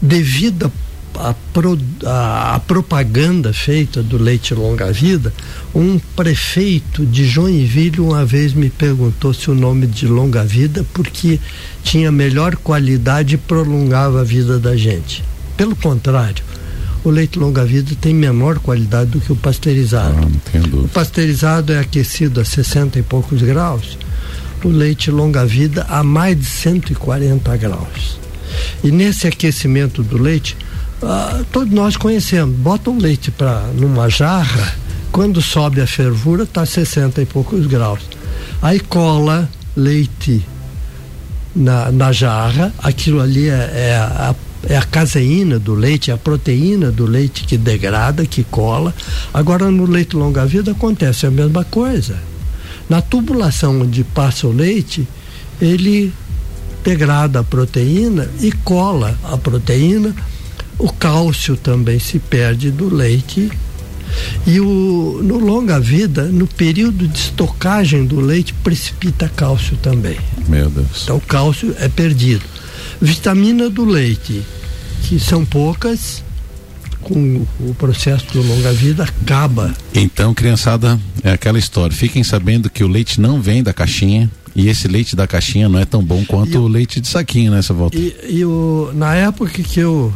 devido 0.00 0.72
a, 1.18 1.34
pro, 1.52 1.78
a, 2.04 2.54
a, 2.54 2.60
propaganda 2.60 3.52
feita 3.52 4.02
do 4.02 4.16
leite 4.16 4.54
longa-vida, 4.54 5.32
um 5.74 5.98
prefeito 5.98 7.04
de 7.04 7.26
Joinville 7.26 8.00
uma 8.00 8.24
vez 8.24 8.52
me 8.54 8.70
perguntou 8.70 9.32
se 9.32 9.50
o 9.50 9.54
nome 9.54 9.86
de 9.86 10.06
longa-vida 10.06 10.84
porque 10.92 11.38
tinha 11.82 12.10
melhor 12.10 12.56
qualidade 12.56 13.34
e 13.34 13.38
prolongava 13.38 14.20
a 14.20 14.24
vida 14.24 14.58
da 14.58 14.76
gente. 14.76 15.24
Pelo 15.56 15.76
contrário, 15.76 16.42
o 17.04 17.10
leite 17.10 17.38
longa-vida 17.38 17.96
tem 18.00 18.14
menor 18.14 18.58
qualidade 18.58 19.10
do 19.10 19.20
que 19.20 19.32
o 19.32 19.36
pasteurizado. 19.36 20.16
Ah, 20.54 20.76
o 20.76 20.88
pasteurizado 20.88 21.72
é 21.72 21.80
aquecido 21.80 22.40
a 22.40 22.44
60 22.44 22.98
e 22.98 23.02
poucos 23.02 23.42
graus, 23.42 23.98
o 24.64 24.68
leite 24.68 25.10
longa-vida 25.10 25.84
a 25.88 26.04
mais 26.04 26.38
de 26.38 26.46
140 26.46 27.56
graus. 27.56 28.18
E 28.84 28.90
nesse 28.90 29.26
aquecimento 29.26 30.02
do 30.02 30.16
leite, 30.20 30.56
ah, 31.02 31.44
todos 31.50 31.72
nós 31.72 31.96
conhecemos. 31.96 32.56
Bota 32.56 32.90
o 32.90 32.98
leite 32.98 33.30
para 33.30 33.60
numa 33.74 34.08
jarra, 34.08 34.74
quando 35.10 35.42
sobe 35.42 35.80
a 35.80 35.86
fervura 35.86 36.44
está 36.44 36.64
60 36.64 37.20
e 37.22 37.26
poucos 37.26 37.66
graus. 37.66 38.00
Aí 38.60 38.80
cola 38.80 39.48
leite 39.76 40.44
na, 41.54 41.90
na 41.90 42.12
jarra, 42.12 42.72
aquilo 42.78 43.20
ali 43.20 43.48
é, 43.48 43.52
é, 43.52 43.96
a, 43.96 44.34
é 44.68 44.76
a 44.76 44.84
caseína 44.84 45.58
do 45.58 45.74
leite, 45.74 46.10
é 46.10 46.14
a 46.14 46.18
proteína 46.18 46.90
do 46.90 47.04
leite 47.04 47.44
que 47.44 47.58
degrada, 47.58 48.24
que 48.24 48.44
cola. 48.44 48.94
Agora 49.34 49.70
no 49.70 49.84
leite 49.84 50.16
longa-vida 50.16 50.70
acontece 50.72 51.26
a 51.26 51.30
mesma 51.30 51.64
coisa. 51.64 52.16
Na 52.88 53.00
tubulação 53.00 53.80
onde 53.80 54.04
passa 54.04 54.46
o 54.46 54.52
leite, 54.52 55.06
ele 55.60 56.12
degrada 56.84 57.40
a 57.40 57.44
proteína 57.44 58.28
e 58.40 58.50
cola 58.50 59.16
a 59.24 59.36
proteína 59.36 60.14
o 60.82 60.92
cálcio 60.92 61.56
também 61.56 62.00
se 62.00 62.18
perde 62.18 62.72
do 62.72 62.92
leite 62.92 63.48
e 64.44 64.58
o, 64.58 65.20
no 65.22 65.38
longa 65.38 65.78
vida, 65.78 66.24
no 66.24 66.46
período 66.46 67.06
de 67.06 67.16
estocagem 67.16 68.04
do 68.04 68.20
leite, 68.20 68.52
precipita 68.52 69.30
cálcio 69.34 69.76
também. 69.76 70.18
Meu 70.48 70.68
Deus. 70.68 71.04
Então 71.04 71.16
o 71.18 71.20
cálcio 71.20 71.74
é 71.78 71.88
perdido. 71.88 72.42
Vitamina 73.00 73.70
do 73.70 73.84
leite, 73.84 74.42
que 75.04 75.20
são 75.20 75.44
poucas, 75.44 76.22
com 77.00 77.46
o 77.60 77.74
processo 77.74 78.26
do 78.32 78.42
longa 78.42 78.72
vida 78.72 79.04
acaba. 79.04 79.72
Então, 79.94 80.34
criançada, 80.34 80.98
é 81.22 81.30
aquela 81.30 81.58
história. 81.60 81.94
Fiquem 81.94 82.24
sabendo 82.24 82.68
que 82.68 82.82
o 82.82 82.88
leite 82.88 83.20
não 83.20 83.40
vem 83.40 83.62
da 83.62 83.72
caixinha. 83.72 84.28
E 84.54 84.68
esse 84.68 84.86
leite 84.86 85.16
da 85.16 85.26
caixinha 85.26 85.68
não 85.68 85.78
é 85.78 85.84
tão 85.84 86.04
bom 86.04 86.24
quanto 86.26 86.52
e 86.52 86.56
o 86.58 86.68
leite 86.68 87.00
de 87.00 87.08
saquinho 87.08 87.52
nessa 87.52 87.72
volta. 87.72 87.96
E, 87.96 88.14
e 88.28 88.44
o, 88.44 88.90
na 88.94 89.14
época 89.14 89.62
que 89.62 89.80
eu 89.80 90.12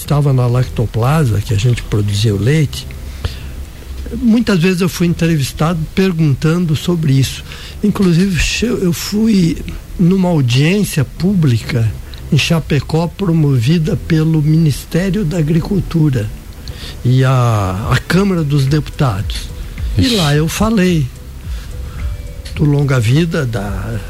estava 0.00 0.32
na 0.32 0.46
lactoplasa, 0.46 1.40
que 1.40 1.52
a 1.52 1.58
gente 1.58 1.82
produzia 1.82 2.34
o 2.34 2.38
leite, 2.38 2.86
muitas 4.16 4.58
vezes 4.58 4.80
eu 4.80 4.88
fui 4.88 5.06
entrevistado 5.06 5.78
perguntando 5.94 6.74
sobre 6.74 7.12
isso. 7.12 7.44
Inclusive, 7.82 8.40
eu 8.62 8.92
fui 8.92 9.62
numa 9.98 10.28
audiência 10.28 11.04
pública 11.04 11.90
em 12.32 12.38
Chapecó 12.38 13.06
promovida 13.06 13.96
pelo 14.08 14.42
Ministério 14.42 15.24
da 15.24 15.38
Agricultura 15.38 16.28
e 17.04 17.22
a, 17.24 17.88
a 17.90 17.98
Câmara 17.98 18.42
dos 18.42 18.66
Deputados. 18.66 19.48
E 19.98 20.08
lá 20.16 20.34
eu 20.34 20.48
falei 20.48 21.06
do 22.54 22.64
longa 22.64 22.98
vida, 22.98 23.44
da 23.44 24.00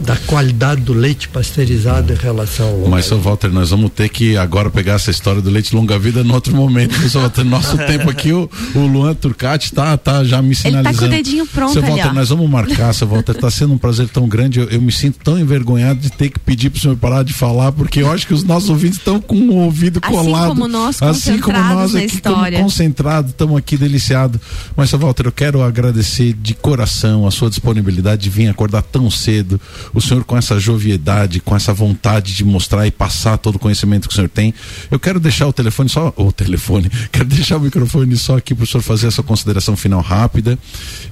da 0.00 0.16
qualidade 0.16 0.82
do 0.82 0.92
leite 0.92 1.28
pasteurizado 1.28 2.12
em 2.12 2.16
relação 2.16 2.66
ao 2.66 2.88
Mas, 2.88 3.06
seu 3.06 3.20
Walter, 3.20 3.48
nós 3.48 3.70
vamos 3.70 3.90
ter 3.92 4.08
que 4.08 4.36
agora 4.36 4.70
pegar 4.70 4.94
essa 4.94 5.10
história 5.10 5.40
do 5.40 5.50
leite 5.50 5.74
longa-vida 5.74 6.20
em 6.20 6.30
outro 6.30 6.54
momento. 6.54 6.94
Seu 7.08 7.20
Walter, 7.20 7.44
nosso 7.44 7.76
tempo 7.86 8.10
aqui, 8.10 8.32
o, 8.32 8.50
o 8.74 8.78
Luan 8.80 9.14
Turcati 9.14 9.72
tá, 9.72 9.96
tá 9.96 10.24
já 10.24 10.42
me 10.42 10.54
sinalizando. 10.54 10.88
Ele 10.88 10.94
tá 10.94 11.00
com 11.00 11.06
o 11.06 11.08
dedinho 11.08 11.46
pronto 11.46 11.72
Seu 11.72 11.82
Walter, 11.82 12.06
ali, 12.06 12.14
nós 12.14 12.28
vamos 12.28 12.50
marcar, 12.50 12.92
seu 12.92 13.08
Walter, 13.08 13.34
tá 13.34 13.50
sendo 13.50 13.74
um 13.74 13.78
prazer 13.78 14.08
tão 14.08 14.28
grande. 14.28 14.60
Eu, 14.60 14.68
eu, 14.68 14.82
me 14.82 14.92
sinto 14.92 15.18
tão 15.22 15.38
envergonhado 15.38 16.00
de 16.00 16.10
ter 16.10 16.30
que 16.30 16.38
pedir 16.38 16.70
pro 16.70 16.80
senhor 16.80 16.96
parar 16.96 17.22
de 17.22 17.32
falar, 17.32 17.72
porque 17.72 18.00
eu 18.00 18.10
acho 18.10 18.26
que 18.26 18.34
os 18.34 18.44
nossos 18.44 18.68
ouvintes 18.70 18.98
estão 18.98 19.20
com 19.20 19.36
o 19.36 19.56
ouvido 19.56 20.00
assim 20.02 20.14
colado. 20.14 20.34
Assim 20.34 20.48
como 20.48 20.68
nós, 20.68 21.02
assim 21.02 21.38
como 21.38 21.58
nós 21.58 21.94
aqui, 21.94 22.20
como 22.20 22.62
concentrados, 22.62 23.30
estamos 23.30 23.56
aqui 23.56 23.76
deliciados. 23.76 24.40
Mas, 24.76 24.90
seu 24.90 24.98
Walter, 24.98 25.26
eu 25.26 25.32
quero 25.32 25.62
agradecer 25.62 26.34
de 26.34 26.54
coração 26.54 27.26
a 27.26 27.30
sua 27.30 27.48
disponibilidade 27.48 28.22
de 28.22 28.30
vir 28.30 28.48
acordar 28.48 28.82
tão 28.82 29.10
cedo 29.10 29.60
o 29.92 30.00
senhor 30.00 30.24
com 30.24 30.36
essa 30.36 30.58
joviedade, 30.58 31.40
com 31.40 31.54
essa 31.54 31.72
vontade 31.72 32.34
de 32.34 32.44
mostrar 32.44 32.86
e 32.86 32.90
passar 32.90 33.38
todo 33.38 33.56
o 33.56 33.58
conhecimento 33.58 34.08
que 34.08 34.12
o 34.12 34.14
senhor 34.14 34.28
tem. 34.28 34.54
Eu 34.90 34.98
quero 34.98 35.20
deixar 35.20 35.46
o 35.46 35.52
telefone 35.52 35.88
só, 35.88 36.12
o 36.16 36.32
telefone, 36.32 36.90
quero 37.12 37.26
deixar 37.26 37.56
o 37.56 37.60
microfone 37.60 38.16
só 38.16 38.36
aqui 38.36 38.54
para 38.54 38.64
o 38.64 38.66
senhor 38.66 38.82
fazer 38.82 39.08
essa 39.08 39.22
consideração 39.22 39.76
final 39.76 40.00
rápida 40.00 40.58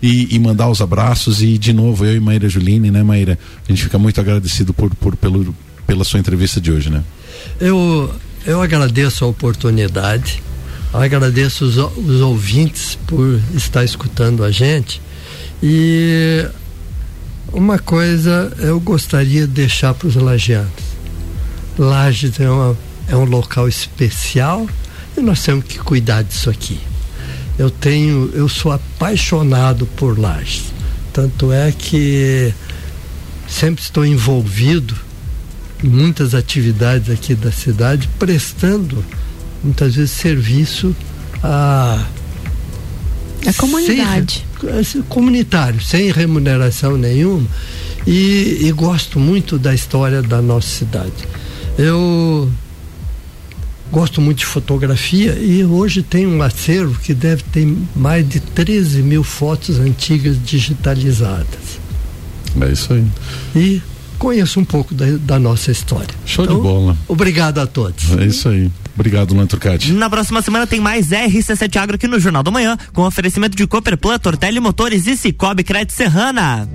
e, 0.02 0.34
e, 0.34 0.38
mandar 0.38 0.68
os 0.68 0.80
abraços 0.80 1.42
e 1.42 1.58
de 1.58 1.72
novo 1.72 2.04
eu 2.04 2.16
e 2.16 2.20
Maíra 2.20 2.48
Juline, 2.48 2.90
né, 2.90 3.02
Maíra? 3.02 3.38
A 3.66 3.72
gente 3.72 3.84
fica 3.84 3.98
muito 3.98 4.20
agradecido 4.20 4.72
por, 4.72 4.94
por 4.94 5.16
pelo, 5.16 5.54
pela 5.86 6.04
sua 6.04 6.20
entrevista 6.20 6.60
de 6.60 6.70
hoje, 6.72 6.90
né? 6.90 7.02
Eu 7.60 8.12
eu 8.44 8.60
agradeço 8.60 9.24
a 9.24 9.28
oportunidade, 9.28 10.42
agradeço 10.92 11.64
os, 11.64 11.76
os 11.76 12.20
ouvintes 12.20 12.98
por 13.06 13.40
estar 13.54 13.84
escutando 13.84 14.42
a 14.42 14.50
gente 14.50 15.00
e 15.62 16.44
uma 17.52 17.78
coisa 17.78 18.52
eu 18.58 18.80
gostaria 18.80 19.46
de 19.46 19.52
deixar 19.52 19.94
para 19.94 20.08
os 20.08 20.14
lajeanos. 20.14 20.72
Lages 21.78 22.38
é, 22.40 22.48
uma, 22.48 22.76
é 23.08 23.16
um 23.16 23.24
local 23.24 23.68
especial 23.68 24.66
e 25.16 25.20
nós 25.20 25.42
temos 25.42 25.64
que 25.64 25.78
cuidar 25.78 26.22
disso 26.22 26.50
aqui. 26.50 26.80
Eu 27.58 27.70
tenho, 27.70 28.30
eu 28.34 28.48
sou 28.48 28.72
apaixonado 28.72 29.86
por 29.86 30.18
Lages. 30.18 30.64
Tanto 31.12 31.52
é 31.52 31.70
que 31.70 32.52
sempre 33.46 33.82
estou 33.82 34.04
envolvido 34.04 34.96
em 35.84 35.88
muitas 35.88 36.34
atividades 36.34 37.10
aqui 37.10 37.34
da 37.34 37.52
cidade, 37.52 38.08
prestando 38.18 39.04
muitas 39.62 39.94
vezes 39.94 40.12
serviço 40.12 40.96
a 41.42 42.06
a 43.46 43.52
comunidade. 43.54 44.46
Comunitário, 45.08 45.80
sem 45.80 46.10
remuneração 46.10 46.96
nenhuma. 46.96 47.46
E, 48.06 48.58
e 48.62 48.72
gosto 48.72 49.18
muito 49.18 49.58
da 49.58 49.74
história 49.74 50.22
da 50.22 50.42
nossa 50.42 50.68
cidade. 50.68 51.12
Eu 51.78 52.50
gosto 53.90 54.20
muito 54.20 54.38
de 54.38 54.46
fotografia 54.46 55.38
e 55.38 55.64
hoje 55.64 56.02
tem 56.02 56.26
um 56.26 56.42
acervo 56.42 56.98
que 56.98 57.12
deve 57.12 57.42
ter 57.44 57.66
mais 57.94 58.26
de 58.26 58.40
13 58.40 59.02
mil 59.02 59.22
fotos 59.22 59.78
antigas 59.78 60.36
digitalizadas. 60.42 61.80
É 62.60 62.72
isso 62.72 62.92
aí. 62.92 63.06
E 63.54 63.82
conheço 64.18 64.60
um 64.60 64.64
pouco 64.64 64.94
da, 64.94 65.04
da 65.18 65.38
nossa 65.38 65.70
história. 65.70 66.14
Show 66.24 66.44
então, 66.44 66.56
de 66.56 66.62
bola. 66.62 66.96
Obrigado 67.08 67.58
a 67.58 67.66
todos. 67.66 68.10
É 68.12 68.26
isso 68.26 68.48
aí. 68.48 68.70
Obrigado, 68.94 69.34
Luan 69.34 69.46
Turcati. 69.46 69.92
Na 69.92 70.10
próxima 70.10 70.42
semana 70.42 70.66
tem 70.66 70.80
mais 70.80 71.08
RC7 71.10 71.76
Agro 71.76 71.96
aqui 71.96 72.06
no 72.06 72.20
Jornal 72.20 72.42
da 72.42 72.50
Manhã, 72.50 72.76
com 72.92 73.02
oferecimento 73.02 73.56
de 73.56 73.66
Cooperplan, 73.66 74.18
Tortelli 74.18 74.60
Motores 74.60 75.06
e 75.06 75.16
Cicobi 75.16 75.64
Crédito 75.64 75.92
Serrana. 75.92 76.68